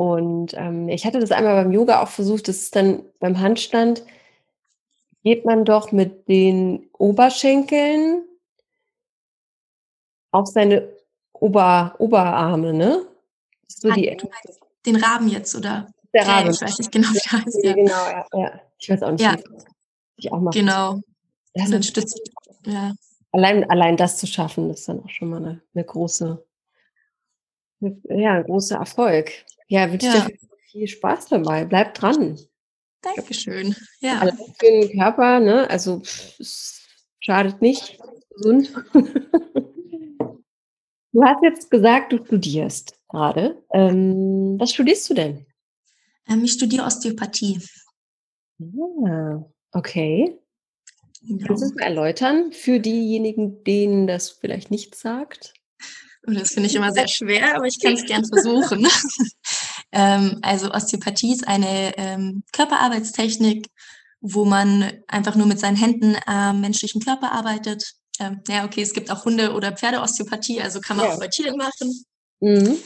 [0.01, 4.03] Und ähm, ich hatte das einmal beim Yoga auch versucht, das ist dann beim Handstand,
[5.23, 8.23] geht man doch mit den Oberschenkeln
[10.31, 10.89] auf seine
[11.33, 13.05] Ober, Oberarme, ne?
[13.67, 14.17] So die,
[14.87, 15.87] den Raben jetzt, oder?
[16.15, 16.49] der Rabe.
[16.49, 17.63] ich weiß nicht genau, wie der heißt.
[17.63, 17.73] Ja.
[17.73, 18.61] Genau, ja, ja.
[18.79, 19.37] Ich weiß auch nicht, ja.
[20.17, 20.57] ich auch mache.
[20.57, 20.99] Genau.
[21.53, 22.19] Das und dann stützt,
[22.65, 22.95] ja.
[23.33, 26.43] Allein, allein das zu schaffen, ist dann auch schon mal eine, eine große,
[27.79, 29.31] ja, ein großer Erfolg.
[29.71, 30.27] Ja, wünsche ja.
[30.27, 30.37] dir
[30.69, 31.63] viel Spaß dabei.
[31.63, 32.37] Bleib dran.
[33.01, 33.73] Dankeschön.
[34.01, 34.19] Ja.
[34.19, 35.69] Allein für den Körper, ne?
[35.69, 36.81] Also es
[37.21, 37.97] schadet nicht.
[38.31, 38.73] Gesund.
[41.13, 43.63] du hast jetzt gesagt, du studierst gerade.
[43.71, 45.45] Ähm, was studierst du denn?
[46.27, 47.61] Ähm, ich studiere Osteopathie.
[49.07, 50.37] Ah, okay.
[51.21, 51.47] Genau.
[51.47, 55.53] Kannst du es mal erläutern für diejenigen, denen das vielleicht nicht sagt?
[56.23, 58.85] Das finde ich immer sehr schwer, aber ich kann es gern versuchen.
[59.91, 63.67] Ähm, also Osteopathie ist eine ähm, Körperarbeitstechnik,
[64.21, 67.93] wo man einfach nur mit seinen Händen am menschlichen Körper arbeitet.
[68.19, 71.13] Ähm, ja, okay, es gibt auch Hunde- oder Pferdeosteopathie, also kann man ja.
[71.13, 72.05] auch bei Tieren machen.
[72.39, 72.77] Mhm.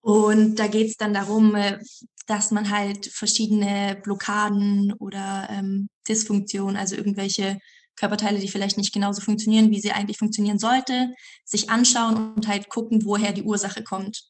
[0.00, 1.78] Und da geht es dann darum, äh,
[2.26, 7.58] dass man halt verschiedene Blockaden oder ähm, Dysfunktionen, also irgendwelche
[7.96, 11.12] Körperteile, die vielleicht nicht genauso funktionieren, wie sie eigentlich funktionieren sollte,
[11.44, 14.24] sich anschauen und halt gucken, woher die Ursache kommt.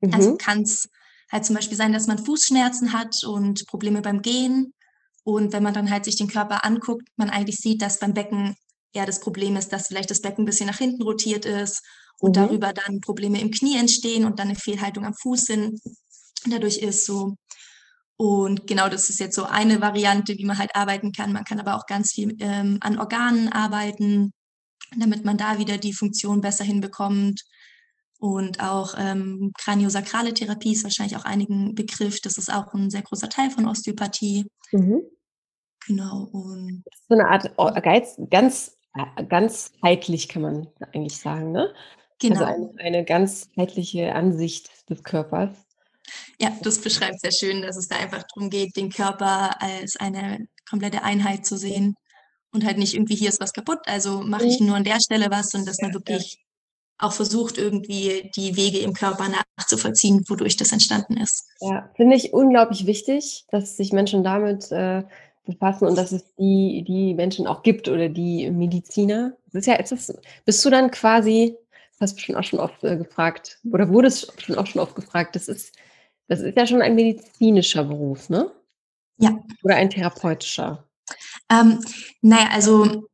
[0.00, 0.14] Also mhm.
[0.14, 0.88] Also kann es
[1.30, 4.72] halt zum Beispiel sein, dass man Fußschmerzen hat und Probleme beim Gehen.
[5.24, 8.56] Und wenn man dann halt sich den Körper anguckt, man eigentlich sieht, dass beim Becken
[8.92, 11.82] eher das Problem ist, dass vielleicht das Becken ein bisschen nach hinten rotiert ist
[12.18, 12.40] und mhm.
[12.40, 15.80] darüber dann Probleme im Knie entstehen und dann eine Fehlhaltung am Fuß sind
[16.46, 17.36] dadurch ist so.
[18.16, 21.32] Und genau das ist jetzt so eine Variante, wie man halt arbeiten kann.
[21.32, 24.32] Man kann aber auch ganz viel ähm, an Organen arbeiten,
[24.96, 27.42] damit man da wieder die Funktion besser hinbekommt.
[28.18, 32.20] Und auch ähm, kraniosakrale Therapie ist wahrscheinlich auch einigen Begriff.
[32.20, 34.46] Das ist auch ein sehr großer Teil von Osteopathie.
[34.72, 35.02] Mhm.
[35.86, 36.28] Genau.
[36.32, 41.72] Und so eine Art Geiz, ganz, äh, ganzheitlich kann man eigentlich sagen, ne?
[42.20, 42.44] Also genau.
[42.44, 45.56] Also eine, eine ganzheitliche Ansicht des Körpers.
[46.40, 50.46] Ja, das beschreibt sehr schön, dass es da einfach darum geht, den Körper als eine
[50.68, 51.94] komplette Einheit zu sehen
[52.52, 54.68] und halt nicht irgendwie hier ist was kaputt, also mache ich mhm.
[54.68, 56.38] nur an der Stelle was und dass man wirklich
[56.98, 61.48] auch versucht, irgendwie die Wege im Körper nachzuvollziehen, wodurch das entstanden ist.
[61.60, 65.04] Ja, finde ich unglaublich wichtig, dass sich Menschen damit äh,
[65.44, 69.32] befassen und dass es die, die Menschen auch gibt oder die Mediziner.
[69.46, 70.12] Das ist ja etwas,
[70.44, 71.56] bist du dann quasi,
[72.00, 74.94] hast du bestimmt auch schon oft äh, gefragt, oder wurde es schon auch schon oft
[74.94, 75.72] gefragt, das ist
[76.28, 78.52] das ist ja schon ein medizinischer Beruf, ne?
[79.16, 79.36] Ja.
[79.62, 80.84] Oder ein therapeutischer?
[81.50, 81.80] Ähm,
[82.20, 83.08] naja, also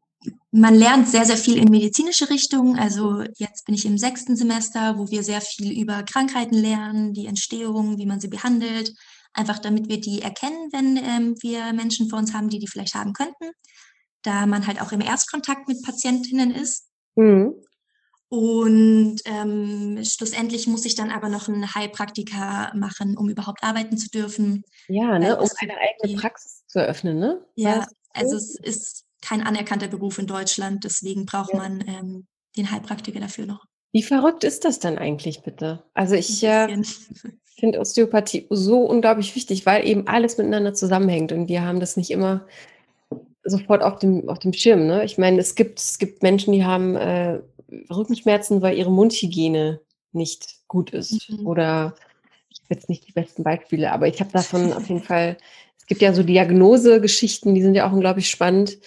[0.51, 2.79] man lernt sehr, sehr viel in medizinische Richtungen.
[2.79, 7.27] Also jetzt bin ich im sechsten Semester, wo wir sehr viel über Krankheiten lernen, die
[7.27, 8.93] Entstehung, wie man sie behandelt.
[9.33, 12.95] Einfach damit wir die erkennen, wenn ähm, wir Menschen vor uns haben, die die vielleicht
[12.95, 13.51] haben könnten.
[14.23, 16.87] Da man halt auch im Erstkontakt mit Patientinnen ist.
[17.17, 17.55] Mhm.
[18.29, 24.09] Und ähm, schlussendlich muss ich dann aber noch einen Heilpraktiker machen, um überhaupt arbeiten zu
[24.09, 24.65] dürfen.
[24.89, 27.45] Ja, ne, um eine eigene Praxis zu eröffnen, ne?
[27.55, 31.59] Ja, also es ist kein anerkannter Beruf in Deutschland, deswegen braucht ja.
[31.59, 33.65] man ähm, den Heilpraktiker dafür noch.
[33.93, 35.85] Wie verrückt ist das dann eigentlich bitte?
[35.95, 36.83] Also ich äh,
[37.59, 42.11] finde Osteopathie so unglaublich wichtig, weil eben alles miteinander zusammenhängt und wir haben das nicht
[42.11, 42.47] immer
[43.45, 44.87] sofort auf dem, auf dem Schirm.
[44.87, 45.05] Ne?
[45.05, 47.41] Ich meine, es gibt, es gibt Menschen, die haben äh,
[47.91, 49.81] Rückenschmerzen, weil ihre Mundhygiene
[50.13, 51.31] nicht gut ist.
[51.31, 51.47] Mhm.
[51.47, 51.95] Oder
[52.49, 55.37] ich habe jetzt nicht die besten Beispiele, aber ich habe davon auf jeden Fall,
[55.79, 58.79] es gibt ja so Diagnosegeschichten, die sind ja auch unglaublich spannend,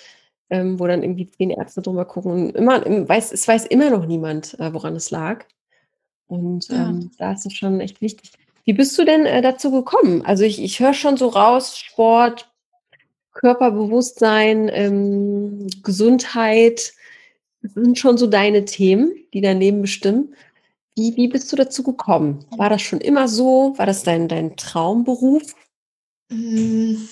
[0.49, 4.05] ähm, wo dann irgendwie zehn Ärzte drüber gucken und immer, weiß, es weiß immer noch
[4.05, 5.45] niemand, äh, woran es lag.
[6.27, 6.89] Und ja.
[6.89, 8.31] ähm, da ist es schon echt wichtig.
[8.65, 10.23] Wie bist du denn äh, dazu gekommen?
[10.25, 12.51] Also ich, ich höre schon so raus, Sport,
[13.31, 16.93] Körperbewusstsein, ähm, Gesundheit,
[17.62, 20.36] das sind schon so deine Themen, die dein Leben bestimmen.
[20.95, 22.45] Wie, wie bist du dazu gekommen?
[22.57, 23.73] War das schon immer so?
[23.77, 25.55] War das dein, dein Traumberuf?
[26.31, 27.07] Hm,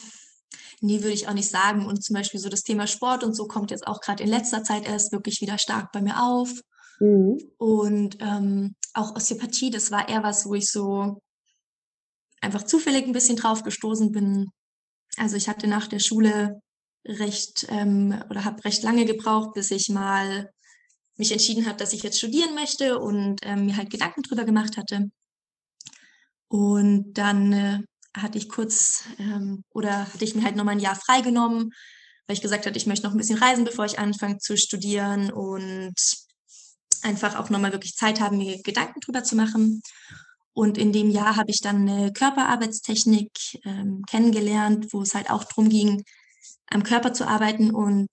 [0.85, 1.85] nee, würde ich auch nicht sagen.
[1.85, 4.63] Und zum Beispiel so das Thema Sport und so kommt jetzt auch gerade in letzter
[4.63, 6.51] Zeit erst wirklich wieder stark bei mir auf.
[6.99, 7.39] Mhm.
[7.57, 11.21] Und ähm, auch Osteopathie, das war eher was, wo ich so
[12.41, 14.47] einfach zufällig ein bisschen drauf gestoßen bin.
[15.17, 16.61] Also ich hatte nach der Schule
[17.05, 20.49] recht ähm, oder habe recht lange gebraucht, bis ich mal
[21.17, 24.77] mich entschieden habe, dass ich jetzt studieren möchte und ähm, mir halt Gedanken drüber gemacht
[24.77, 25.09] hatte.
[26.47, 27.79] Und dann äh,
[28.15, 31.71] hatte ich kurz ähm, oder hatte ich mir halt nochmal ein Jahr freigenommen,
[32.27, 35.31] weil ich gesagt hatte, ich möchte noch ein bisschen reisen, bevor ich anfange zu studieren
[35.31, 35.95] und
[37.01, 39.81] einfach auch nochmal wirklich Zeit haben, mir Gedanken drüber zu machen.
[40.53, 43.29] Und in dem Jahr habe ich dann eine Körperarbeitstechnik
[43.65, 46.03] ähm, kennengelernt, wo es halt auch darum ging,
[46.67, 48.07] am Körper zu arbeiten und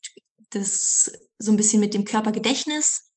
[0.50, 3.12] das so ein bisschen mit dem Körpergedächtnis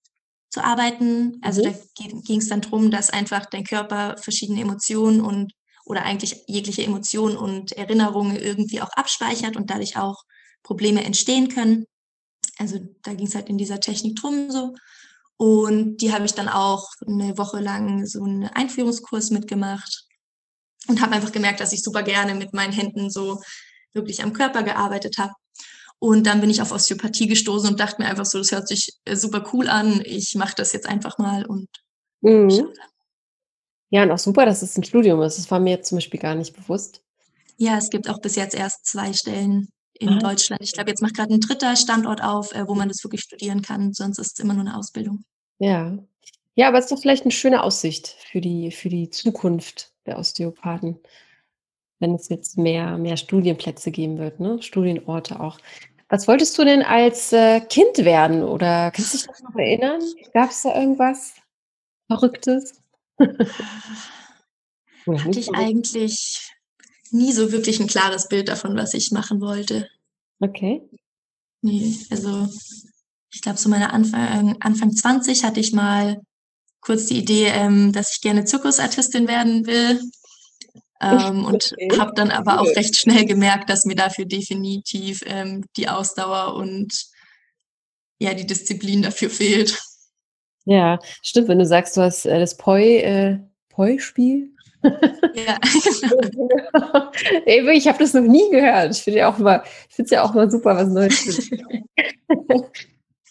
[0.50, 1.40] zu arbeiten.
[1.42, 1.74] Also mhm.
[1.74, 5.52] da ging es dann darum, dass einfach dein Körper verschiedene Emotionen und
[5.86, 10.24] oder eigentlich jegliche Emotionen und Erinnerungen irgendwie auch abspeichert und dadurch auch
[10.64, 11.86] Probleme entstehen können.
[12.58, 14.76] Also da ging es halt in dieser Technik drum so.
[15.38, 20.06] Und die habe ich dann auch eine Woche lang so einen Einführungskurs mitgemacht
[20.88, 23.42] und habe einfach gemerkt, dass ich super gerne mit meinen Händen so
[23.94, 25.34] wirklich am Körper gearbeitet habe.
[26.00, 28.94] Und dann bin ich auf Osteopathie gestoßen und dachte mir einfach so, das hört sich
[29.06, 30.02] äh, super cool an.
[30.06, 31.68] Ich mache das jetzt einfach mal und
[32.22, 32.70] mhm.
[33.96, 35.38] Ja, und auch super, dass es ein Studium ist.
[35.38, 37.02] Das war mir jetzt zum Beispiel gar nicht bewusst.
[37.56, 40.20] Ja, es gibt auch bis jetzt erst zwei Stellen in ah.
[40.20, 40.62] Deutschland.
[40.62, 43.62] Ich glaube, jetzt macht gerade ein dritter Standort auf, äh, wo man das wirklich studieren
[43.62, 43.94] kann.
[43.94, 45.24] Sonst ist es immer nur eine Ausbildung.
[45.60, 45.98] Ja.
[46.56, 50.20] Ja, aber es ist doch vielleicht eine schöne Aussicht für die, für die Zukunft der
[50.20, 51.00] Osteopathen,
[52.00, 54.62] wenn es jetzt mehr, mehr Studienplätze geben wird, ne?
[54.62, 55.58] Studienorte auch.
[56.10, 58.44] Was wolltest du denn als äh, Kind werden?
[58.44, 60.02] Oder kannst du dich noch erinnern?
[60.34, 61.36] Gab es da irgendwas
[62.10, 62.82] Verrücktes?
[65.08, 66.52] Hatte ich eigentlich
[67.12, 69.88] nie so wirklich ein klares Bild davon, was ich machen wollte.
[70.40, 70.82] Okay.
[71.62, 72.48] Nee, also
[73.32, 76.22] ich glaube, so meine Anfang, Anfang 20 hatte ich mal
[76.82, 80.02] kurz die Idee, ähm, dass ich gerne Zirkusartistin werden will.
[81.02, 82.00] Ähm, und okay.
[82.00, 87.08] habe dann aber auch recht schnell gemerkt, dass mir dafür definitiv ähm, die Ausdauer und
[88.18, 89.78] ja, die Disziplin dafür fehlt.
[90.66, 94.52] Ja, stimmt, wenn du sagst, du hast äh, das Poi, äh, Poi-Spiel.
[95.34, 95.58] Ja,
[96.02, 97.72] genau.
[97.72, 98.96] ich habe das noch nie gehört.
[98.96, 101.50] Ich finde ja auch ich finde es ja auch mal super, was Neues.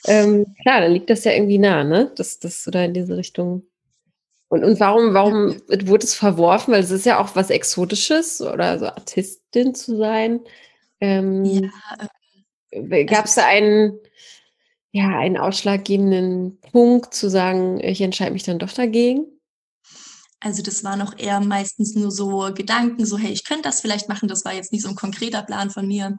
[0.06, 2.10] ähm, klar, dann liegt das ja irgendwie nah, ne?
[2.16, 3.64] Das, das oder in diese Richtung.
[4.48, 6.72] Und, und warum, warum wurde es verworfen?
[6.72, 10.40] Weil es ist ja auch was Exotisches oder so Artistin zu sein.
[11.00, 11.70] Ähm, ja.
[12.70, 13.98] Ähm, Gab es also da einen,
[14.94, 19.26] ja, einen ausschlaggebenden Punkt zu sagen, ich entscheide mich dann doch dagegen?
[20.38, 24.08] Also das waren auch eher meistens nur so Gedanken, so hey, ich könnte das vielleicht
[24.08, 24.28] machen.
[24.28, 26.16] Das war jetzt nicht so ein konkreter Plan von mir.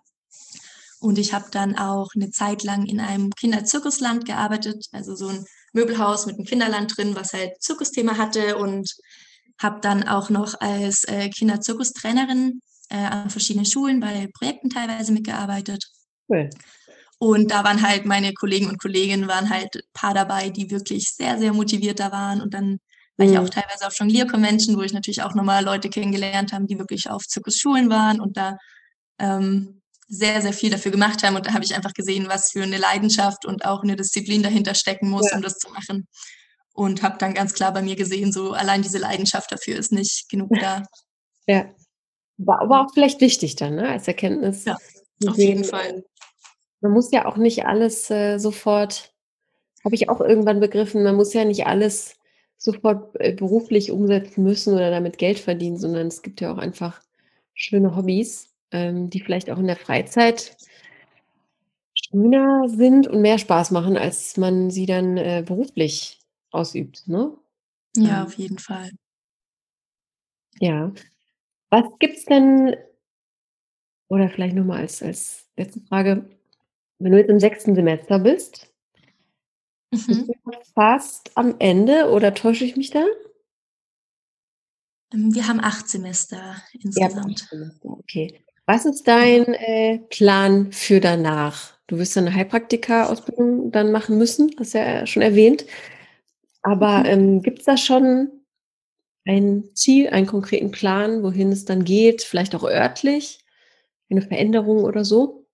[1.00, 5.46] Und ich habe dann auch eine Zeit lang in einem Kinderzirkusland gearbeitet, also so ein
[5.72, 8.94] Möbelhaus mit einem Kinderland drin, was halt Zirkusthema hatte und
[9.58, 12.60] habe dann auch noch als äh, Kinderzirkustrainerin
[12.90, 15.82] äh, an verschiedenen Schulen bei Projekten teilweise mitgearbeitet.
[16.28, 16.50] Cool.
[17.26, 21.10] Und da waren halt meine Kollegen und Kolleginnen, waren halt ein paar dabei, die wirklich
[21.10, 22.40] sehr, sehr motiviert da waren.
[22.40, 22.80] Und dann
[23.18, 23.34] war mhm.
[23.34, 27.10] ich auch teilweise auf Jonglier-Convention, wo ich natürlich auch nochmal Leute kennengelernt habe, die wirklich
[27.10, 28.60] auf Zirkusschulen waren und da
[29.18, 31.36] ähm, sehr, sehr viel dafür gemacht haben.
[31.36, 34.76] Und da habe ich einfach gesehen, was für eine Leidenschaft und auch eine Disziplin dahinter
[34.76, 35.38] stecken muss, ja.
[35.38, 36.08] um das zu machen.
[36.74, 40.30] Und habe dann ganz klar bei mir gesehen, so allein diese Leidenschaft dafür ist nicht
[40.30, 40.84] genug da.
[41.48, 41.66] Ja.
[42.38, 44.66] War aber auch vielleicht wichtig dann, ne, als Erkenntnis.
[44.66, 44.78] Ja,
[45.26, 46.04] auf jeden Fall.
[46.86, 49.12] Man muss ja auch nicht alles äh, sofort,
[49.84, 52.19] habe ich auch irgendwann begriffen, man muss ja nicht alles
[52.58, 57.02] sofort äh, beruflich umsetzen müssen oder damit Geld verdienen, sondern es gibt ja auch einfach
[57.56, 60.56] schöne Hobbys, ähm, die vielleicht auch in der Freizeit
[61.95, 66.19] schöner sind und mehr Spaß machen, als man sie dann äh, beruflich
[66.52, 67.08] ausübt.
[67.08, 67.36] Ne?
[67.98, 68.91] Ja, ähm, auf jeden Fall.
[70.60, 70.93] Ja.
[71.71, 72.76] Was gibt es denn,
[74.08, 76.30] oder vielleicht nochmal als, als letzte Frage,
[77.00, 78.72] wenn du jetzt im sechsten Semester bist,
[79.92, 80.28] mhm.
[80.28, 83.04] bist du fast am Ende oder täusche ich mich da?
[85.14, 87.48] Ähm, wir haben acht Semester insgesamt.
[87.52, 87.72] Ja.
[87.82, 88.42] Okay.
[88.66, 91.78] Was ist dein äh, Plan für danach?
[91.88, 95.66] Du wirst eine Heilpraktika-Ausbildung dann machen müssen, hast ja schon erwähnt.
[96.64, 97.06] Aber mhm.
[97.06, 98.32] ähm, gibt es da schon
[99.28, 103.46] ein Ziel, einen konkreten Plan, wohin es dann geht, vielleicht auch örtlich?
[104.10, 105.45] eine Veränderung oder so?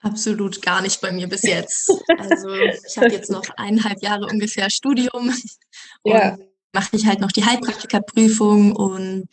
[0.00, 1.90] Absolut gar nicht bei mir bis jetzt.
[2.18, 5.32] Also ich habe jetzt noch eineinhalb Jahre ungefähr Studium
[6.02, 6.38] und ja.
[6.72, 9.28] mache ich halt noch die Heilpraktikerprüfung und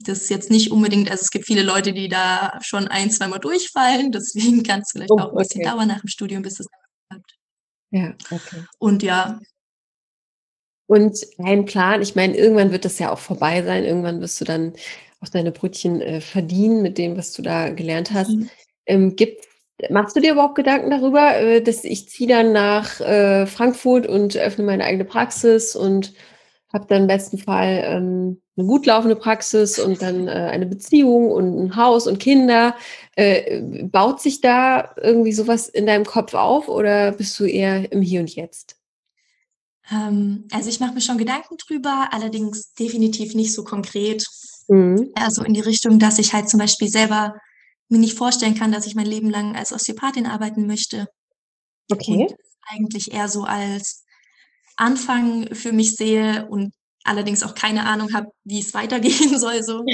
[0.00, 3.38] das ist jetzt nicht unbedingt, also es gibt viele Leute, die da schon ein, zweimal
[3.38, 5.70] durchfallen, deswegen kann es vielleicht oh, auch ein bisschen okay.
[5.70, 6.66] dauern nach dem Studium, bis es
[7.08, 7.38] klappt.
[7.90, 8.64] Ja, okay.
[8.78, 9.40] Und ja.
[10.86, 14.44] Und dein Plan, ich meine, irgendwann wird das ja auch vorbei sein, irgendwann wirst du
[14.44, 14.74] dann
[15.20, 18.30] auch deine Brötchen äh, verdienen mit dem, was du da gelernt hast.
[18.30, 18.50] Mhm.
[18.86, 19.46] Ähm, gibt,
[19.90, 24.36] machst du dir überhaupt Gedanken darüber, äh, dass ich ziehe dann nach äh, Frankfurt und
[24.36, 26.12] öffne meine eigene Praxis und
[26.72, 31.30] habe dann im besten Fall ähm, eine gut laufende Praxis und dann äh, eine Beziehung
[31.30, 32.74] und ein Haus und Kinder.
[33.14, 38.02] Äh, baut sich da irgendwie sowas in deinem Kopf auf oder bist du eher im
[38.02, 38.76] Hier und Jetzt?
[39.90, 44.26] Ähm, also ich mache mir schon Gedanken drüber, allerdings definitiv nicht so konkret.
[44.68, 45.10] Mhm.
[45.14, 47.34] Also in die Richtung, dass ich halt zum Beispiel selber
[47.92, 51.06] mir nicht vorstellen kann, dass ich mein Leben lang als Osteopathin arbeiten möchte.
[51.90, 52.26] Okay.
[52.26, 52.34] Und
[52.66, 54.04] eigentlich eher so als
[54.76, 56.72] Anfang für mich sehe und
[57.04, 59.84] allerdings auch keine Ahnung habe, wie es weitergehen soll so.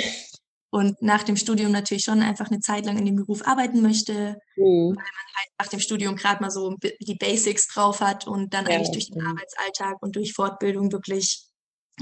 [0.71, 4.37] Und nach dem Studium natürlich schon einfach eine Zeit lang in dem Beruf arbeiten möchte,
[4.57, 4.91] mhm.
[4.91, 8.67] weil man halt nach dem Studium gerade mal so die Basics drauf hat und dann
[8.67, 11.47] ja, eigentlich durch den Arbeitsalltag und durch Fortbildung wirklich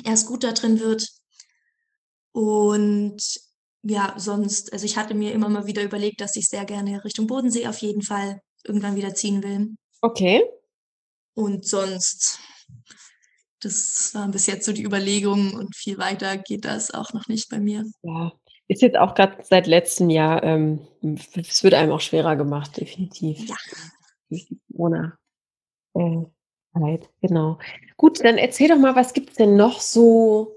[0.04, 1.08] erst gut da drin wird.
[2.32, 3.22] Und
[3.88, 7.26] ja, sonst, also ich hatte mir immer mal wieder überlegt, dass ich sehr gerne Richtung
[7.26, 9.76] Bodensee auf jeden Fall irgendwann wieder ziehen will.
[10.00, 10.44] Okay.
[11.34, 12.40] Und sonst,
[13.60, 17.48] das waren bis jetzt so die Überlegungen und viel weiter geht das auch noch nicht
[17.50, 17.84] bei mir.
[18.02, 18.32] Ja,
[18.68, 20.86] ist jetzt auch gerade seit letztem Jahr, ähm,
[21.34, 23.48] es wird einem auch schwerer gemacht, definitiv.
[23.48, 23.56] Ja.
[24.72, 25.16] Ohne
[25.94, 27.58] äh, genau.
[27.96, 30.55] Gut, dann erzähl doch mal, was gibt es denn noch so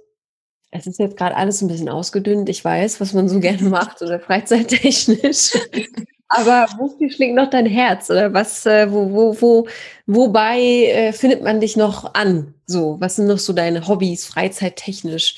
[0.72, 2.50] es ist jetzt gerade alles ein bisschen ausgedünnt.
[2.50, 5.54] Ich weiß, was man so gerne macht oder freizeittechnisch.
[6.32, 8.10] Aber wofür schlägt noch dein Herz?
[8.12, 9.68] Oder was, äh, wo, wo, wo,
[10.06, 12.54] wobei äh, findet man dich noch an?
[12.68, 15.38] So, was sind noch so deine Hobbys, freizeittechnisch?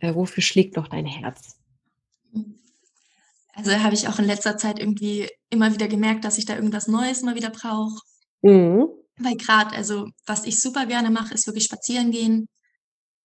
[0.00, 1.56] Äh, wofür schlägt noch dein Herz?
[3.54, 6.88] Also habe ich auch in letzter Zeit irgendwie immer wieder gemerkt, dass ich da irgendwas
[6.88, 8.00] Neues mal wieder brauche.
[8.40, 8.88] Mhm.
[9.18, 12.48] Weil gerade, also was ich super gerne mache, ist wirklich spazieren gehen.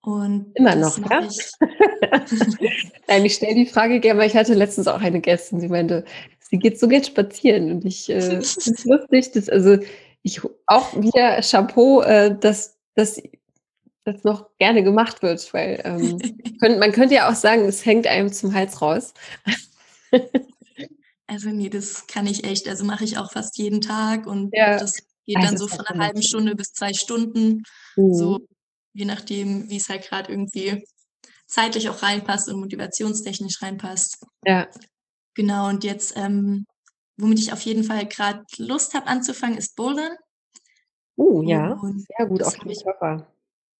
[0.08, 1.20] Und Immer noch, ja?
[1.22, 1.52] Ich.
[3.10, 6.06] Nein, ich stelle die Frage gerne, weil ich hatte letztens auch eine Gästin, sie meinte,
[6.40, 9.78] sie geht so gerne spazieren und ich äh, finde es lustig, dass, also
[10.22, 13.22] ich auch wieder Chapeau, äh, dass, dass
[14.06, 16.20] das noch gerne gemacht wird, weil ähm,
[16.62, 19.14] könnt, man könnte ja auch sagen, es hängt einem zum Hals raus.
[21.28, 24.80] also nee, das kann ich echt, also mache ich auch fast jeden Tag und ja.
[24.80, 24.94] das
[25.26, 27.64] geht also dann so von einer halben Stunde bis zwei Stunden.
[27.98, 28.14] Mhm.
[28.14, 28.48] So
[28.98, 30.84] je nachdem, wie es halt gerade irgendwie
[31.46, 34.26] zeitlich auch reinpasst und motivationstechnisch reinpasst.
[34.44, 34.68] Ja.
[35.36, 36.66] Genau, und jetzt, ähm,
[37.16, 40.18] womit ich auf jeden Fall gerade Lust habe anzufangen, ist Bouldern.
[41.16, 43.32] Uh, ja, und sehr gut auf den Körper.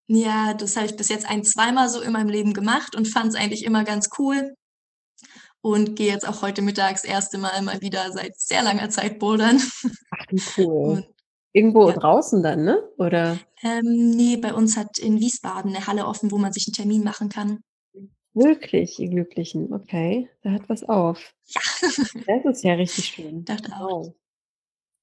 [0.06, 3.30] Ja, das habe ich bis jetzt ein, zweimal so in meinem Leben gemacht und fand
[3.30, 4.54] es eigentlich immer ganz cool.
[5.60, 9.18] Und gehe jetzt auch heute Mittag das erste Mal mal wieder seit sehr langer Zeit
[9.18, 9.60] bouldern.
[10.12, 11.04] Ach, wie cool.
[11.08, 11.17] Und
[11.58, 11.96] Irgendwo ja.
[11.96, 12.88] draußen dann, ne?
[12.98, 13.36] Oder?
[13.64, 17.02] Ähm, nee, bei uns hat in Wiesbaden eine Halle offen, wo man sich einen Termin
[17.02, 17.58] machen kann.
[18.32, 19.72] Wirklich, ihr Glücklichen.
[19.72, 21.34] Okay, da hat was auf.
[21.46, 21.60] Ja.
[22.26, 23.44] Das ist ja richtig schön.
[23.44, 24.06] Dachte auch.
[24.06, 24.14] Wow.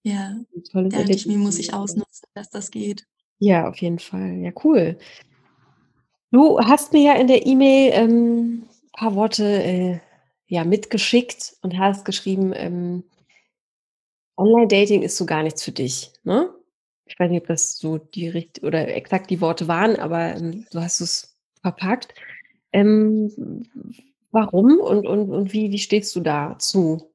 [0.03, 0.35] Ja,
[0.71, 3.05] da dachte ich mir, muss ich ausnutzen, dass das geht.
[3.39, 4.35] Ja, auf jeden Fall.
[4.35, 4.97] Ja, cool.
[6.31, 9.99] Du hast mir ja in der E-Mail ähm, ein paar Worte äh,
[10.47, 13.03] ja, mitgeschickt und hast geschrieben, ähm,
[14.37, 16.53] Online-Dating ist so gar nichts für dich, ne?
[17.05, 20.81] Ich weiß nicht, ob das so die oder exakt die Worte waren, aber ähm, so
[20.81, 22.15] hast du es verpackt.
[22.73, 23.63] Ähm,
[24.31, 27.13] warum und, und, und wie, wie stehst du dazu?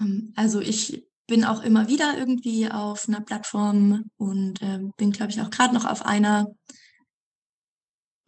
[0.00, 5.30] Ähm, also ich bin auch immer wieder irgendwie auf einer Plattform und äh, bin, glaube
[5.30, 6.54] ich, auch gerade noch auf einer.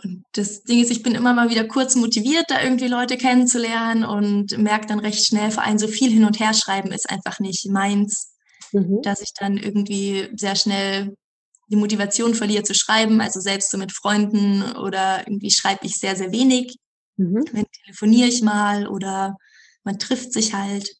[0.05, 4.05] Und das Ding ist, ich bin immer mal wieder kurz motiviert, da irgendwie Leute kennenzulernen
[4.05, 7.41] und merke dann recht schnell, vor allem so viel hin und her schreiben ist einfach
[7.41, 8.35] nicht meins,
[8.73, 9.01] mhm.
[9.03, 11.17] dass ich dann irgendwie sehr schnell
[11.69, 13.21] die Motivation verliere zu schreiben.
[13.21, 16.77] Also selbst so mit Freunden oder irgendwie schreibe ich sehr, sehr wenig.
[17.17, 17.45] Mhm.
[17.53, 19.37] Dann telefoniere ich mal oder
[19.85, 20.91] man trifft sich halt.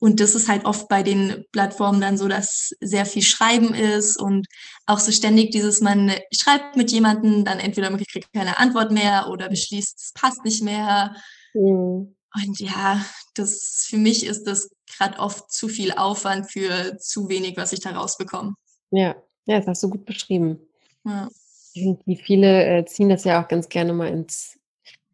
[0.00, 4.16] Und das ist halt oft bei den Plattformen dann so, dass sehr viel Schreiben ist
[4.20, 4.46] und
[4.86, 9.28] auch so ständig dieses, man schreibt mit jemandem, dann entweder man kriegt keine Antwort mehr
[9.28, 11.16] oder beschließt, es passt nicht mehr.
[11.54, 12.14] Mhm.
[12.34, 17.56] Und ja, das für mich ist das gerade oft zu viel Aufwand für zu wenig,
[17.56, 18.54] was ich da rausbekomme.
[18.90, 20.60] Ja, ja, das hast du gut beschrieben.
[21.04, 21.28] Ja.
[21.74, 24.57] Irgendwie viele äh, ziehen das ja auch ganz gerne mal ins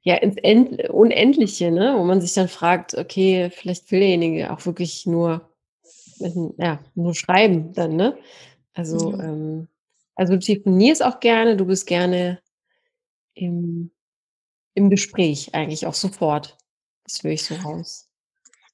[0.05, 1.95] ja, ins End Unendliche, ne?
[1.97, 5.51] Wo man sich dann fragt, okay, vielleicht will derjenige auch wirklich nur,
[6.59, 8.17] ja, nur schreiben dann, ne?
[8.75, 9.25] Also, ja.
[9.25, 9.69] ähm,
[10.15, 12.41] also du telefonierst auch gerne, du bist gerne
[13.33, 13.91] im,
[14.75, 16.59] im Gespräch eigentlich auch sofort.
[17.05, 18.09] Das will ich so raus.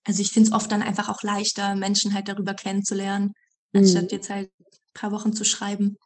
[0.04, 3.32] Also ich finde es oft dann einfach auch leichter, Menschen halt darüber kennenzulernen,
[3.72, 4.08] anstatt mhm.
[4.10, 5.96] jetzt halt ein paar Wochen zu schreiben.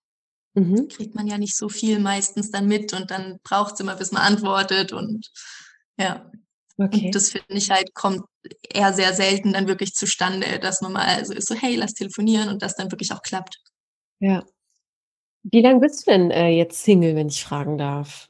[0.55, 0.89] Mhm.
[0.89, 4.13] Kriegt man ja nicht so viel meistens dann mit und dann braucht es immer, bis
[4.13, 5.31] man antwortet und
[5.99, 6.31] ja.
[6.77, 7.07] Okay.
[7.07, 8.23] Und das finde ich halt, kommt
[8.69, 12.49] eher sehr selten dann wirklich zustande, dass man mal so ist, so hey, lass telefonieren
[12.49, 13.61] und das dann wirklich auch klappt.
[14.19, 14.45] Ja.
[15.45, 18.29] Wie lange bist du denn äh, jetzt Single, wenn ich fragen darf?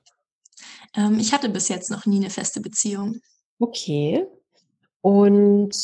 [0.95, 3.21] Ähm, ich hatte bis jetzt noch nie eine feste Beziehung.
[3.59, 4.27] Okay.
[5.01, 5.75] Und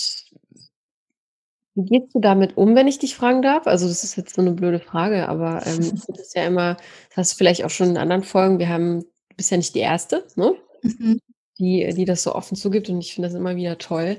[1.84, 3.66] wie gehst du damit um, wenn ich dich fragen darf?
[3.66, 6.76] Also, das ist jetzt so eine blöde Frage, aber, ähm, ich finde ja immer
[7.10, 9.74] das hast du vielleicht auch schon in anderen Folgen wir haben du bist ja nicht
[9.74, 11.20] die Erste, ne, Mhm.
[11.58, 14.18] die die das so offen zugibt und ich finde das immer wieder toll,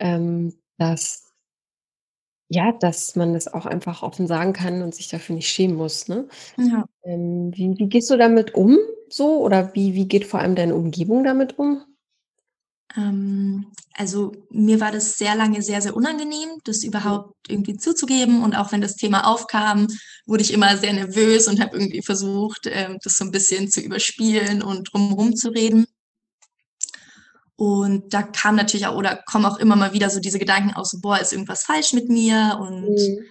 [0.00, 1.32] ähm, dass
[2.48, 6.08] ja, dass man das auch einfach offen sagen kann und sich dafür nicht schämen muss,
[6.08, 6.28] ne?
[6.58, 6.84] Ja.
[7.04, 8.78] Ähm, wie wie gehst du damit um
[9.08, 11.82] so oder wie wie geht vor allem deine Umgebung damit um?
[12.96, 18.42] Ähm, also mir war das sehr lange sehr, sehr unangenehm, das überhaupt irgendwie zuzugeben.
[18.42, 19.86] Und auch wenn das Thema aufkam,
[20.26, 23.80] wurde ich immer sehr nervös und habe irgendwie versucht, ähm, das so ein bisschen zu
[23.80, 25.86] überspielen und drumherum zu reden.
[27.56, 30.98] Und da kam natürlich auch oder kommen auch immer mal wieder so diese Gedanken aus,
[31.00, 32.58] boah, ist irgendwas falsch mit mir?
[32.60, 33.24] Und mhm.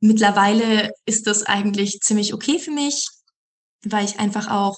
[0.00, 3.06] mittlerweile ist das eigentlich ziemlich okay für mich,
[3.84, 4.76] weil ich einfach auch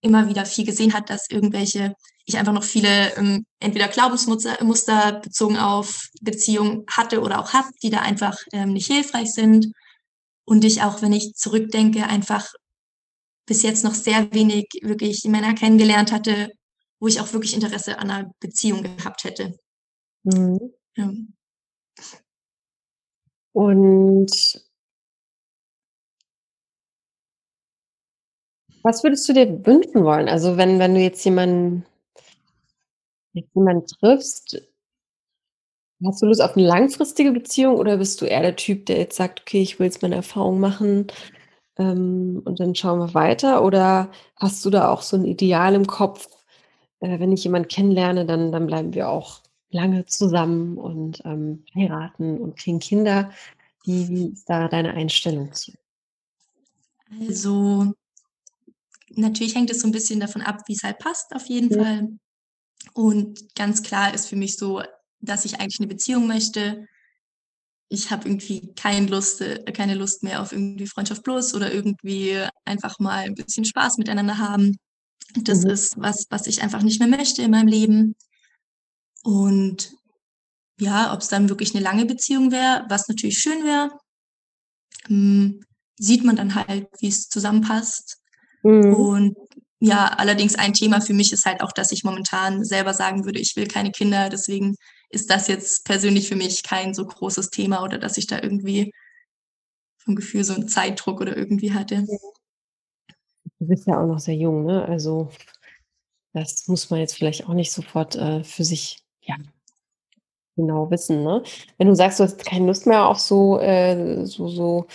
[0.00, 1.94] immer wieder viel gesehen hat, dass irgendwelche,
[2.24, 7.68] ich einfach noch viele ähm, entweder Glaubensmuster Muster bezogen auf Beziehungen hatte oder auch habe,
[7.82, 9.72] die da einfach ähm, nicht hilfreich sind.
[10.44, 12.52] Und ich auch, wenn ich zurückdenke, einfach
[13.46, 16.50] bis jetzt noch sehr wenig wirklich Männer kennengelernt hatte,
[17.00, 19.56] wo ich auch wirklich Interesse an einer Beziehung gehabt hätte.
[20.24, 20.72] Mhm.
[20.96, 21.12] Ja.
[23.52, 24.62] Und
[28.84, 30.28] Was würdest du dir wünschen wollen?
[30.28, 31.84] Also, wenn wenn du jetzt jemanden
[33.34, 34.56] jemanden triffst
[36.04, 39.16] hast du Lust auf eine langfristige Beziehung oder bist du eher der Typ, der jetzt
[39.16, 41.06] sagt: „Okay, ich will jetzt meine Erfahrung machen,
[41.78, 45.86] ähm, und dann schauen wir weiter?“ Oder hast du da auch so ein Ideal im
[45.86, 46.28] Kopf:
[47.00, 52.38] „Äh, wenn ich jemanden kennenlerne, dann dann bleiben wir auch lange zusammen und, ähm, heiraten
[52.40, 53.30] und kriegen Kinder?“
[53.84, 55.72] Wie wie ist da deine Einstellung zu?
[57.20, 57.94] Also
[59.14, 61.76] natürlich hängt es so ein bisschen davon ab, wie es halt passt auf jeden ja.
[61.82, 62.18] Fall.
[62.94, 64.82] Und ganz klar ist für mich so,
[65.20, 66.86] dass ich eigentlich eine Beziehung möchte.
[67.88, 72.38] Ich habe irgendwie keine Lust äh, keine Lust mehr auf irgendwie Freundschaft plus oder irgendwie
[72.64, 74.78] einfach mal ein bisschen Spaß miteinander haben.
[75.34, 75.70] Das mhm.
[75.70, 78.16] ist was, was ich einfach nicht mehr möchte in meinem Leben.
[79.22, 79.92] Und
[80.80, 83.90] ja, ob es dann wirklich eine lange Beziehung wäre, was natürlich schön wäre,
[85.06, 85.60] hm,
[85.98, 88.18] sieht man dann halt, wie es zusammenpasst.
[88.62, 88.94] Mhm.
[88.94, 89.36] Und
[89.84, 93.40] ja, allerdings ein Thema für mich ist halt auch, dass ich momentan selber sagen würde,
[93.40, 94.28] ich will keine Kinder.
[94.28, 94.76] Deswegen
[95.10, 98.92] ist das jetzt persönlich für mich kein so großes Thema oder dass ich da irgendwie
[99.98, 102.06] vom Gefühl so einen Zeitdruck oder irgendwie hatte.
[103.58, 104.84] Du bist ja auch noch sehr jung, ne?
[104.84, 105.30] Also
[106.32, 109.34] das muss man jetzt vielleicht auch nicht sofort äh, für sich ja,
[110.54, 111.24] genau wissen.
[111.24, 111.42] Ne?
[111.78, 114.86] Wenn du sagst, du hast keine Lust mehr auf so, äh, so, so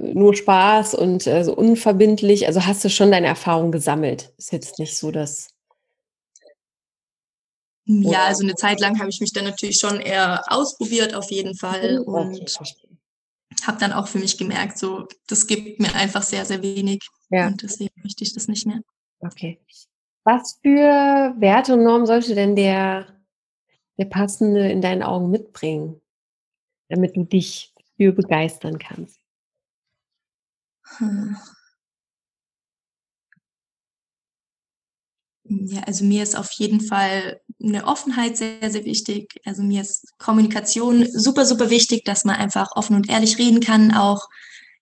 [0.00, 2.46] nur Spaß und äh, so unverbindlich?
[2.46, 4.32] Also hast du schon deine Erfahrung gesammelt?
[4.38, 5.48] Ist jetzt nicht so, dass.
[7.84, 11.56] Ja, also eine Zeit lang habe ich mich dann natürlich schon eher ausprobiert, auf jeden
[11.56, 12.00] Fall.
[12.00, 12.46] Mhm, okay.
[13.50, 17.00] Und habe dann auch für mich gemerkt, so, das gibt mir einfach sehr, sehr wenig.
[17.30, 17.46] Ja.
[17.46, 18.80] Und deswegen möchte ich das nicht mehr.
[19.20, 19.58] Okay.
[20.24, 23.06] Was für Werte und Normen sollte denn der,
[23.96, 26.02] der Passende in deinen Augen mitbringen,
[26.90, 29.18] damit du dich für begeistern kannst?
[30.96, 31.36] Hm.
[35.50, 39.40] Ja, also mir ist auf jeden Fall eine Offenheit sehr, sehr wichtig.
[39.46, 43.94] Also mir ist Kommunikation super, super wichtig, dass man einfach offen und ehrlich reden kann,
[43.94, 44.28] auch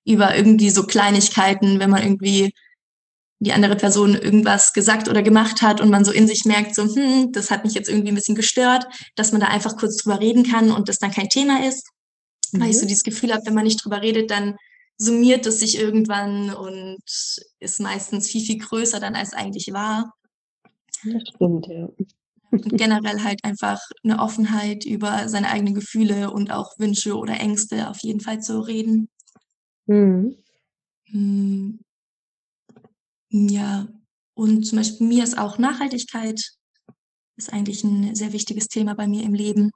[0.05, 2.53] über irgendwie so Kleinigkeiten, wenn man irgendwie
[3.39, 6.83] die andere Person irgendwas gesagt oder gemacht hat und man so in sich merkt, so,
[6.85, 10.21] hm, das hat mich jetzt irgendwie ein bisschen gestört, dass man da einfach kurz drüber
[10.21, 11.87] reden kann und das dann kein Thema ist.
[12.53, 12.61] Mhm.
[12.61, 12.89] Weil ich so mhm.
[12.89, 14.57] dieses Gefühl habe, wenn man nicht drüber redet, dann
[14.99, 17.03] summiert es sich irgendwann und
[17.61, 20.13] ist meistens viel, viel größer dann als eigentlich war.
[21.05, 21.89] Das stimmt, ja.
[22.51, 27.91] Und generell halt einfach eine Offenheit über seine eigenen Gefühle und auch Wünsche oder Ängste
[27.91, 29.09] auf jeden Fall zu reden.
[29.87, 30.37] Mhm.
[31.07, 31.81] Hm.
[33.31, 33.87] Ja,
[34.35, 36.41] Und zum Beispiel mir ist auch Nachhaltigkeit
[37.37, 39.71] ist eigentlich ein sehr wichtiges Thema bei mir im Leben.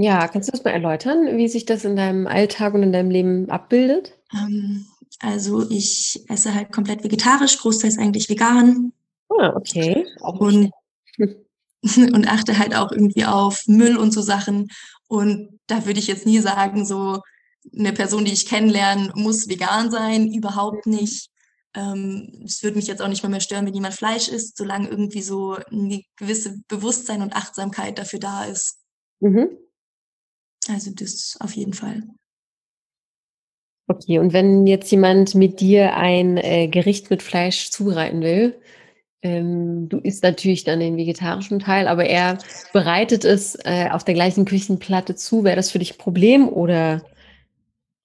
[0.00, 3.10] Ja, kannst du das mal erläutern, wie sich das in deinem Alltag und in deinem
[3.10, 4.16] Leben abbildet?
[4.32, 4.86] Ähm,
[5.18, 8.92] also ich esse halt komplett vegetarisch, großteils eigentlich vegan.
[9.28, 10.06] Ah, okay.
[10.20, 10.70] Auch und,
[11.82, 14.68] und achte halt auch irgendwie auf Müll und so Sachen.
[15.08, 17.20] Und da würde ich jetzt nie sagen, so
[17.76, 21.28] eine Person, die ich kennenlerne, muss vegan sein, überhaupt nicht.
[21.74, 24.88] Ähm, es würde mich jetzt auch nicht mehr, mehr stören, wenn jemand Fleisch isst, solange
[24.88, 28.78] irgendwie so ein gewisse Bewusstsein und Achtsamkeit dafür da ist.
[29.18, 29.48] Mhm.
[30.68, 32.02] Also das auf jeden Fall.
[33.88, 38.60] Okay, und wenn jetzt jemand mit dir ein äh, Gericht mit Fleisch zubereiten will,
[39.22, 42.38] ähm, du isst natürlich dann den vegetarischen Teil, aber er
[42.72, 45.42] bereitet es äh, auf der gleichen Küchenplatte zu.
[45.42, 47.02] Wäre das für dich ein Problem oder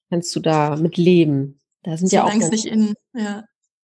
[0.09, 1.59] kannst du da mit leben?
[1.83, 2.41] Da sind solange ja auch.
[2.41, 3.43] Es nicht in, ja.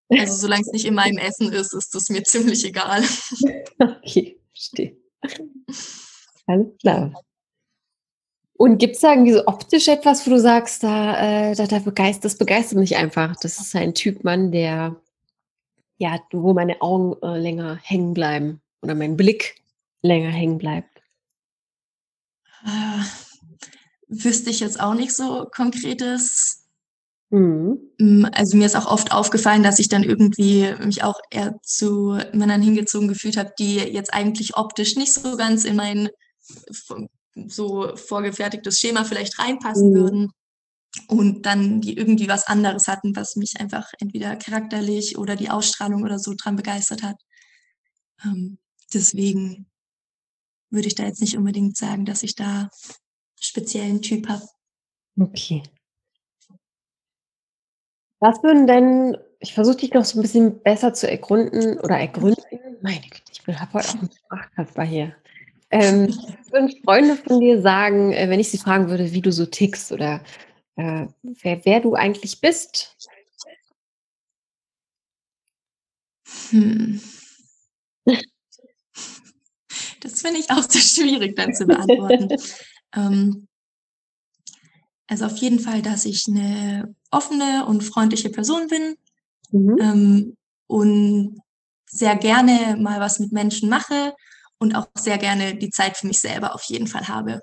[0.10, 3.04] Also solange es nicht in meinem Essen ist, ist es mir ziemlich egal.
[3.80, 4.98] okay, verstehe.
[6.48, 7.14] Alles klar.
[8.62, 11.80] Und gibt es da irgendwie so optisch etwas, wo du sagst, da, äh, da, da
[11.80, 13.38] begeistert, das begeistert mich einfach.
[13.38, 14.98] Das ist ein Typ Mann, der,
[15.98, 19.56] ja, wo meine Augen äh, länger hängen bleiben oder mein Blick
[20.02, 20.90] länger hängen bleibt.
[22.66, 23.04] Äh,
[24.10, 26.68] wüsste ich jetzt auch nicht so konkretes.
[27.30, 28.30] Mhm.
[28.34, 32.62] Also mir ist auch oft aufgefallen, dass ich dann irgendwie mich auch eher zu Männern
[32.62, 36.10] hingezogen gefühlt habe, die jetzt eigentlich optisch nicht so ganz in mein
[37.48, 39.96] so vorgefertigtes Schema vielleicht reinpassen mhm.
[39.96, 40.32] würden
[41.08, 46.04] und dann die irgendwie was anderes hatten, was mich einfach entweder charakterlich oder die Ausstrahlung
[46.04, 47.18] oder so dran begeistert hat.
[48.24, 48.58] Ähm,
[48.94, 49.68] deswegen
[50.70, 52.70] würde ich da jetzt nicht unbedingt sagen, dass ich da einen
[53.40, 54.46] speziellen Typ habe.
[55.20, 55.64] Okay.
[58.20, 62.44] Was würden denn, ich versuche dich noch so ein bisschen besser zu ergründen oder ergründen.
[62.82, 65.16] Meine Güte, ich habe heute auch einen Sprachkasper hier.
[65.72, 66.08] Ähm,
[66.52, 69.92] würden Freunde von dir sagen, äh, wenn ich sie fragen würde, wie du so tickst
[69.92, 70.24] oder
[70.76, 72.96] äh, wer, wer du eigentlich bist?
[76.50, 77.02] Hm.
[80.02, 82.36] Das finde ich auch sehr schwierig dann zu beantworten.
[82.96, 83.48] ähm,
[85.08, 88.96] also auf jeden Fall, dass ich eine offene und freundliche Person bin
[89.52, 89.78] mhm.
[89.80, 91.42] ähm, und
[91.86, 94.14] sehr gerne mal was mit Menschen mache
[94.60, 97.40] und auch sehr gerne die Zeit für mich selber auf jeden Fall habe.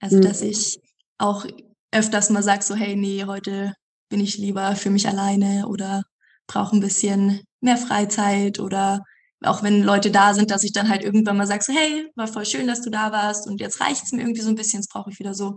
[0.00, 0.22] Also, mhm.
[0.22, 0.78] dass ich
[1.18, 1.46] auch
[1.92, 3.74] öfters mal sage, so, hey, nee, heute
[4.08, 6.02] bin ich lieber für mich alleine oder
[6.46, 9.04] brauche ein bisschen mehr Freizeit oder
[9.42, 12.26] auch wenn Leute da sind, dass ich dann halt irgendwann mal sage, so, hey, war
[12.26, 14.80] voll schön, dass du da warst und jetzt reicht es mir irgendwie so ein bisschen,
[14.80, 15.56] jetzt brauche ich wieder so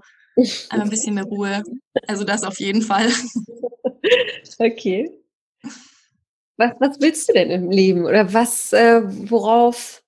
[0.70, 1.64] ein bisschen mehr Ruhe.
[2.08, 3.10] Also das auf jeden Fall.
[4.60, 5.10] Okay.
[6.58, 10.03] Was, was willst du denn im Leben oder was, äh, worauf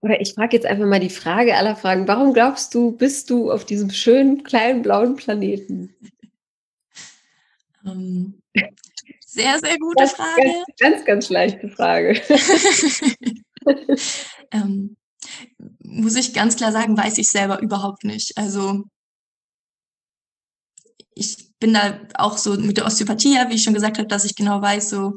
[0.00, 2.06] oder ich frage jetzt einfach mal die Frage aller Fragen.
[2.06, 5.94] Warum glaubst du, bist du auf diesem schönen, kleinen, blauen Planeten?
[7.84, 8.68] Um, ähm,
[9.26, 10.42] sehr, sehr gute ganz, Frage.
[10.42, 12.20] Ganz, ganz, ganz leichte Frage.
[14.52, 14.96] ähm,
[15.80, 18.36] muss ich ganz klar sagen, weiß ich selber überhaupt nicht.
[18.36, 18.84] Also
[21.14, 24.36] ich bin da auch so mit der Osteopathie, wie ich schon gesagt habe, dass ich
[24.36, 25.14] genau weiß, so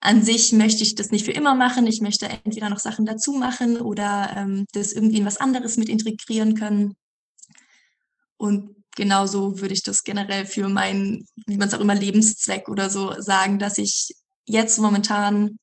[0.00, 1.86] an sich möchte ich das nicht für immer machen.
[1.86, 5.88] Ich möchte entweder noch Sachen dazu machen oder ähm, das irgendwie in was anderes mit
[5.88, 6.94] integrieren können.
[8.36, 12.90] Und genauso würde ich das generell für meinen, wie man es auch immer, Lebenszweck oder
[12.90, 14.14] so sagen, dass ich
[14.46, 15.58] jetzt momentan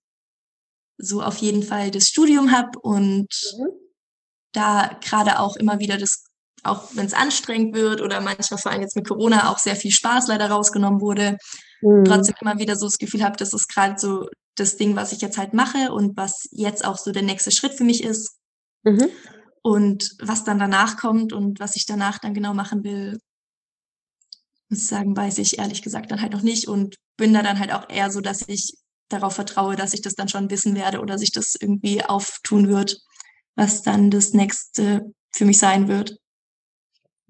[0.98, 3.28] so auf jeden Fall das Studium habe und
[3.58, 3.68] mhm.
[4.52, 6.26] da gerade auch immer wieder das,
[6.64, 9.92] auch wenn es anstrengend wird oder manchmal vor allem jetzt mit Corona auch sehr viel
[9.92, 11.38] Spaß leider rausgenommen wurde,
[11.82, 12.06] mhm.
[12.06, 15.22] trotzdem immer wieder so das Gefühl habe, das ist gerade so das Ding, was ich
[15.22, 18.38] jetzt halt mache und was jetzt auch so der nächste Schritt für mich ist.
[18.84, 19.10] Mhm.
[19.62, 23.20] Und was dann danach kommt und was ich danach dann genau machen will,
[24.70, 27.60] muss ich sagen, weiß ich ehrlich gesagt dann halt noch nicht und bin da dann
[27.60, 28.78] halt auch eher so, dass ich
[29.10, 33.00] darauf vertraue, dass ich das dann schon wissen werde oder sich das irgendwie auftun wird,
[33.56, 36.18] was dann das nächste für mich sein wird.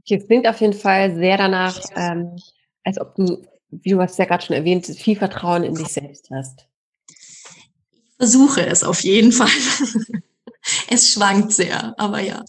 [0.07, 2.35] Es klingt auf jeden Fall sehr danach, ähm,
[2.83, 3.41] als ob du
[3.83, 6.67] wie du hast ja gerade schon erwähnt, viel Vertrauen in dich selbst hast.
[7.09, 9.47] Ich versuche es auf jeden Fall.
[10.89, 12.43] es schwankt sehr, aber ja.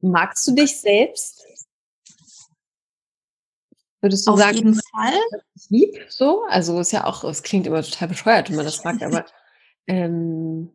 [0.00, 1.44] Magst du dich selbst?
[4.00, 5.18] Würdest du auf sagen, jeden Fall.
[5.70, 6.44] Lieb so?
[6.48, 9.26] Also ist ja auch, es klingt immer total bescheuert, wenn man das fragt, aber
[9.88, 10.70] ähm,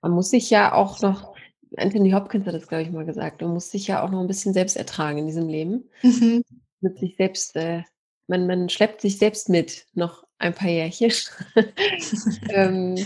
[0.00, 1.34] man muss sich ja auch noch,
[1.76, 4.28] Anthony Hopkins hat das, glaube ich, mal gesagt, man muss sich ja auch noch ein
[4.28, 5.90] bisschen selbst ertragen in diesem Leben.
[6.02, 6.44] Mhm
[6.82, 7.82] mit sich selbst, äh,
[8.26, 11.12] man, man schleppt sich selbst mit, noch ein paar Jährchen.
[12.50, 12.96] ähm,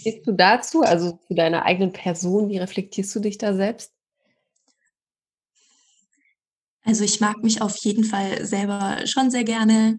[0.00, 2.48] stehst du dazu, also zu deiner eigenen Person?
[2.48, 3.92] Wie reflektierst du dich da selbst?
[6.84, 9.98] Also ich mag mich auf jeden Fall selber schon sehr gerne.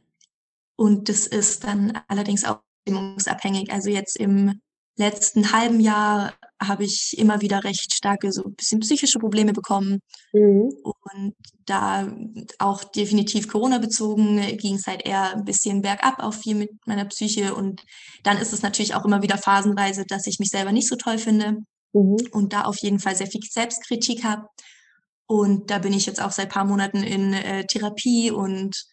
[0.77, 3.71] Und das ist dann allerdings auch stimmungsabhängig.
[3.71, 4.61] Also jetzt im
[4.97, 9.99] letzten halben Jahr habe ich immer wieder recht starke, so ein bisschen psychische Probleme bekommen.
[10.33, 10.73] Mhm.
[10.83, 11.35] Und
[11.65, 12.11] da
[12.57, 17.53] auch definitiv Corona-bezogen ging es halt eher ein bisschen bergab auch viel mit meiner Psyche.
[17.53, 17.83] Und
[18.23, 21.19] dann ist es natürlich auch immer wieder phasenweise, dass ich mich selber nicht so toll
[21.19, 21.57] finde
[21.93, 22.17] mhm.
[22.31, 24.47] und da auf jeden Fall sehr viel Selbstkritik habe.
[25.27, 28.87] Und da bin ich jetzt auch seit paar Monaten in äh, Therapie und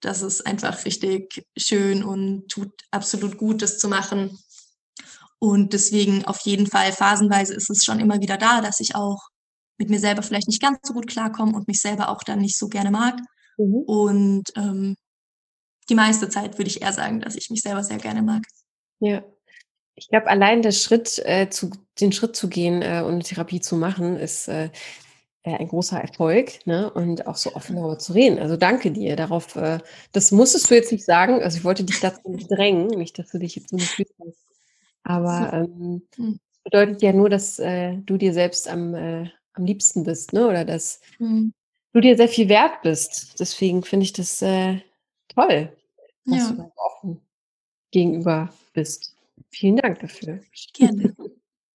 [0.00, 4.38] das ist einfach richtig schön und tut absolut gut, das zu machen.
[5.38, 9.28] Und deswegen auf jeden Fall phasenweise ist es schon immer wieder da, dass ich auch
[9.78, 12.58] mit mir selber vielleicht nicht ganz so gut klarkomme und mich selber auch dann nicht
[12.58, 13.16] so gerne mag.
[13.58, 13.74] Mhm.
[13.86, 14.96] Und ähm,
[15.88, 18.42] die meiste Zeit würde ich eher sagen, dass ich mich selber sehr gerne mag.
[19.00, 19.22] Ja.
[19.94, 21.70] Ich glaube, allein der Schritt, äh, zu,
[22.00, 24.70] den Schritt zu gehen äh, und Therapie zu machen, ist äh,
[25.42, 26.90] äh, ein großer Erfolg ne?
[26.90, 28.38] und auch so offen darüber zu reden.
[28.38, 29.56] Also danke dir darauf.
[29.56, 29.78] Äh,
[30.12, 31.42] das musstest du jetzt nicht sagen.
[31.42, 34.45] Also ich wollte dich dazu nicht drängen, nicht, dass du dich jetzt so gefühlt hast.
[35.06, 36.40] Aber ähm, hm.
[36.64, 40.48] bedeutet ja nur, dass äh, du dir selbst am, äh, am liebsten bist, ne?
[40.48, 41.52] Oder dass mhm.
[41.92, 43.38] du dir sehr viel wert bist.
[43.38, 44.80] Deswegen finde ich das äh,
[45.28, 45.72] toll,
[46.24, 46.50] dass ja.
[46.50, 47.20] du da offen
[47.92, 49.14] gegenüber bist.
[49.50, 50.40] Vielen Dank dafür.
[50.74, 51.14] Gerne.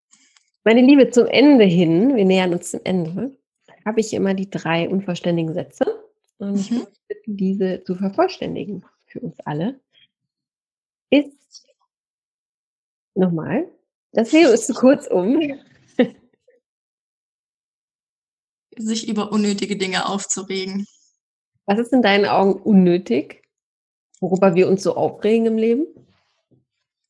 [0.65, 3.37] Meine Liebe, zum Ende hin, wir nähern uns dem Ende,
[3.85, 6.03] habe ich immer die drei unvollständigen Sätze
[6.37, 6.85] und ich mhm.
[7.07, 9.79] bitten, diese zu vervollständigen für uns alle.
[11.09, 11.40] Ist
[13.15, 13.69] nochmal,
[14.13, 15.39] das Video ist zu kurz um.
[18.77, 20.85] Sich über unnötige Dinge aufzuregen.
[21.65, 23.43] Was ist in deinen Augen unnötig,
[24.19, 25.85] worüber wir uns so aufregen im Leben?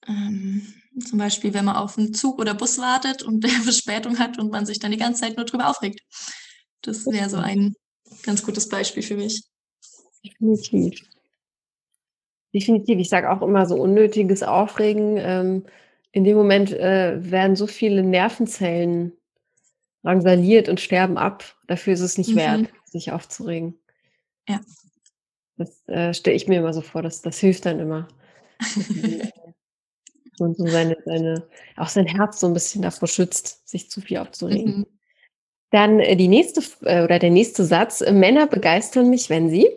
[0.08, 4.40] Ähm, zum Beispiel, wenn man auf einen Zug oder Bus wartet und der Verspätung hat
[4.40, 6.02] und man sich dann die ganze Zeit nur drüber aufregt.
[6.82, 7.76] Das wäre so ein
[8.24, 9.44] ganz gutes Beispiel für mich.
[10.24, 11.00] Definitiv.
[12.54, 13.00] Definitiv.
[13.00, 15.18] Ich sage auch immer so unnötiges Aufregen.
[15.18, 15.66] Ähm,
[16.12, 19.14] in dem Moment äh, werden so viele Nervenzellen
[20.04, 21.44] rangsaliert und sterben ab.
[21.68, 22.38] Dafür ist es nicht mhm.
[22.38, 23.80] wert, sich aufzuregen.
[24.48, 24.60] Ja.
[25.58, 28.08] Das äh, stelle ich mir immer so vor, dass das hilft dann immer.
[30.40, 31.48] und so seine, seine,
[31.78, 34.80] auch sein Herz so ein bisschen davor schützt, sich zu viel aufzuregen.
[34.80, 34.86] Mhm.
[35.70, 38.02] Dann äh, die nächste äh, oder der nächste Satz.
[38.02, 39.70] Männer begeistern mich, wenn sie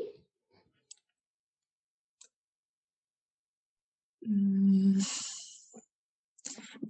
[4.22, 5.00] mm.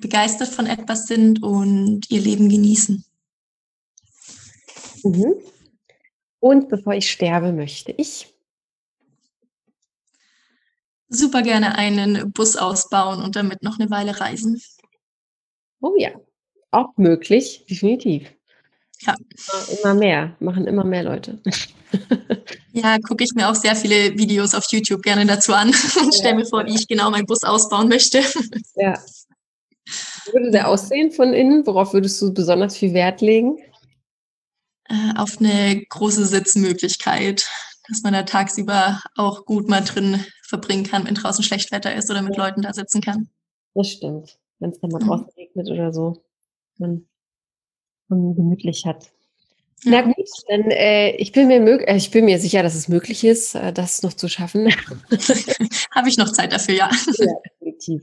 [0.01, 3.05] Begeistert von etwas sind und ihr Leben genießen.
[5.05, 5.35] Mhm.
[6.41, 8.35] Und bevor ich sterbe, möchte ich
[11.09, 14.61] super gerne einen Bus ausbauen und damit noch eine Weile reisen.
[15.81, 16.11] Oh ja,
[16.71, 18.31] auch möglich, definitiv.
[19.01, 19.15] Ja.
[19.83, 21.41] Immer mehr, machen immer mehr Leute.
[22.73, 26.35] Ja, gucke ich mir auch sehr viele Videos auf YouTube gerne dazu an und stelle
[26.35, 28.21] mir vor, wie ich genau meinen Bus ausbauen möchte.
[28.75, 28.99] Ja.
[30.25, 31.67] Wie würde der aussehen von innen?
[31.67, 33.59] Worauf würdest du besonders viel Wert legen?
[34.89, 37.49] Äh, auf eine große Sitzmöglichkeit,
[37.89, 42.11] dass man da tagsüber auch gut mal drin verbringen kann, wenn draußen schlecht Wetter ist
[42.11, 43.29] oder mit Leuten da sitzen kann.
[43.75, 44.39] Das stimmt.
[44.59, 45.09] Wenn es dann mal mhm.
[45.09, 46.23] draußen regnet oder so.
[46.79, 47.07] Man
[48.09, 49.11] und gemütlich hat.
[49.85, 53.23] Na gut, dann äh, ich bin mir äh, ich bin mir sicher, dass es möglich
[53.25, 54.69] ist, äh, das noch zu schaffen.
[55.95, 56.91] Habe ich noch Zeit dafür, ja.
[57.19, 58.03] Ja, definitiv.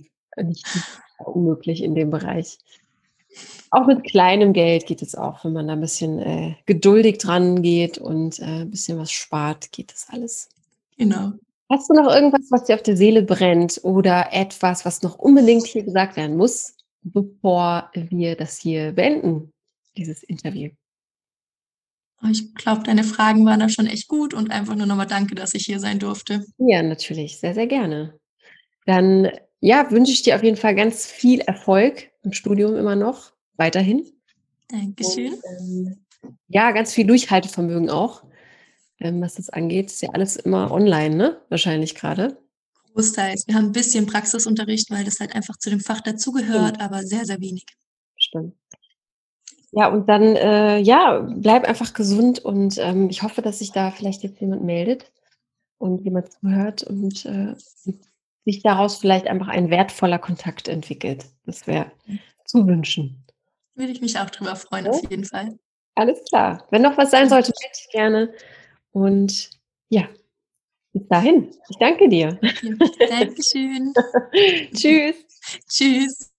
[1.27, 2.57] Unmöglich in dem Bereich.
[3.69, 7.61] Auch mit kleinem Geld geht es auch, wenn man da ein bisschen äh, geduldig dran
[7.61, 10.49] geht und äh, ein bisschen was spart, geht das alles.
[10.97, 11.31] Genau.
[11.69, 15.65] Hast du noch irgendwas, was dir auf der Seele brennt oder etwas, was noch unbedingt
[15.65, 19.53] hier gesagt werden muss, bevor wir das hier beenden?
[19.97, 20.69] dieses Interview.
[22.23, 25.33] Oh, ich glaube, deine Fragen waren da schon echt gut und einfach nur nochmal danke,
[25.33, 26.45] dass ich hier sein durfte.
[26.57, 28.19] Ja, natürlich, sehr, sehr gerne.
[28.85, 29.31] Dann
[29.61, 34.05] ja, wünsche ich dir auf jeden Fall ganz viel Erfolg im Studium immer noch, weiterhin.
[34.67, 35.33] Dankeschön.
[35.33, 35.97] Und, ähm,
[36.47, 38.23] ja, ganz viel Durchhaltevermögen auch,
[38.99, 39.87] ähm, was das angeht.
[39.91, 41.41] Ist ja alles immer online, ne?
[41.49, 42.37] Wahrscheinlich gerade.
[42.93, 43.47] Großteils.
[43.47, 46.85] Wir haben ein bisschen Praxisunterricht, weil das halt einfach zu dem Fach dazugehört, ja.
[46.85, 47.65] aber sehr, sehr wenig.
[48.17, 48.55] Stimmt.
[49.71, 53.91] Ja, und dann, äh, ja, bleib einfach gesund und ähm, ich hoffe, dass sich da
[53.91, 55.11] vielleicht jetzt jemand meldet
[55.77, 57.55] und jemand zuhört und äh,
[58.45, 61.25] sich daraus vielleicht einfach ein wertvoller Kontakt entwickelt.
[61.45, 61.91] Das wäre
[62.45, 63.25] zu wünschen.
[63.75, 64.91] Würde ich mich auch drüber freuen, ja?
[64.91, 65.57] auf jeden Fall.
[65.95, 66.65] Alles klar.
[66.71, 68.33] Wenn noch was sein sollte, bitte gerne.
[68.91, 69.49] Und
[69.89, 70.07] ja,
[70.93, 71.51] Bis dahin.
[71.69, 72.37] Ich danke dir.
[73.09, 73.93] Dankeschön.
[74.73, 75.15] Tschüss.
[75.67, 76.30] Tschüss.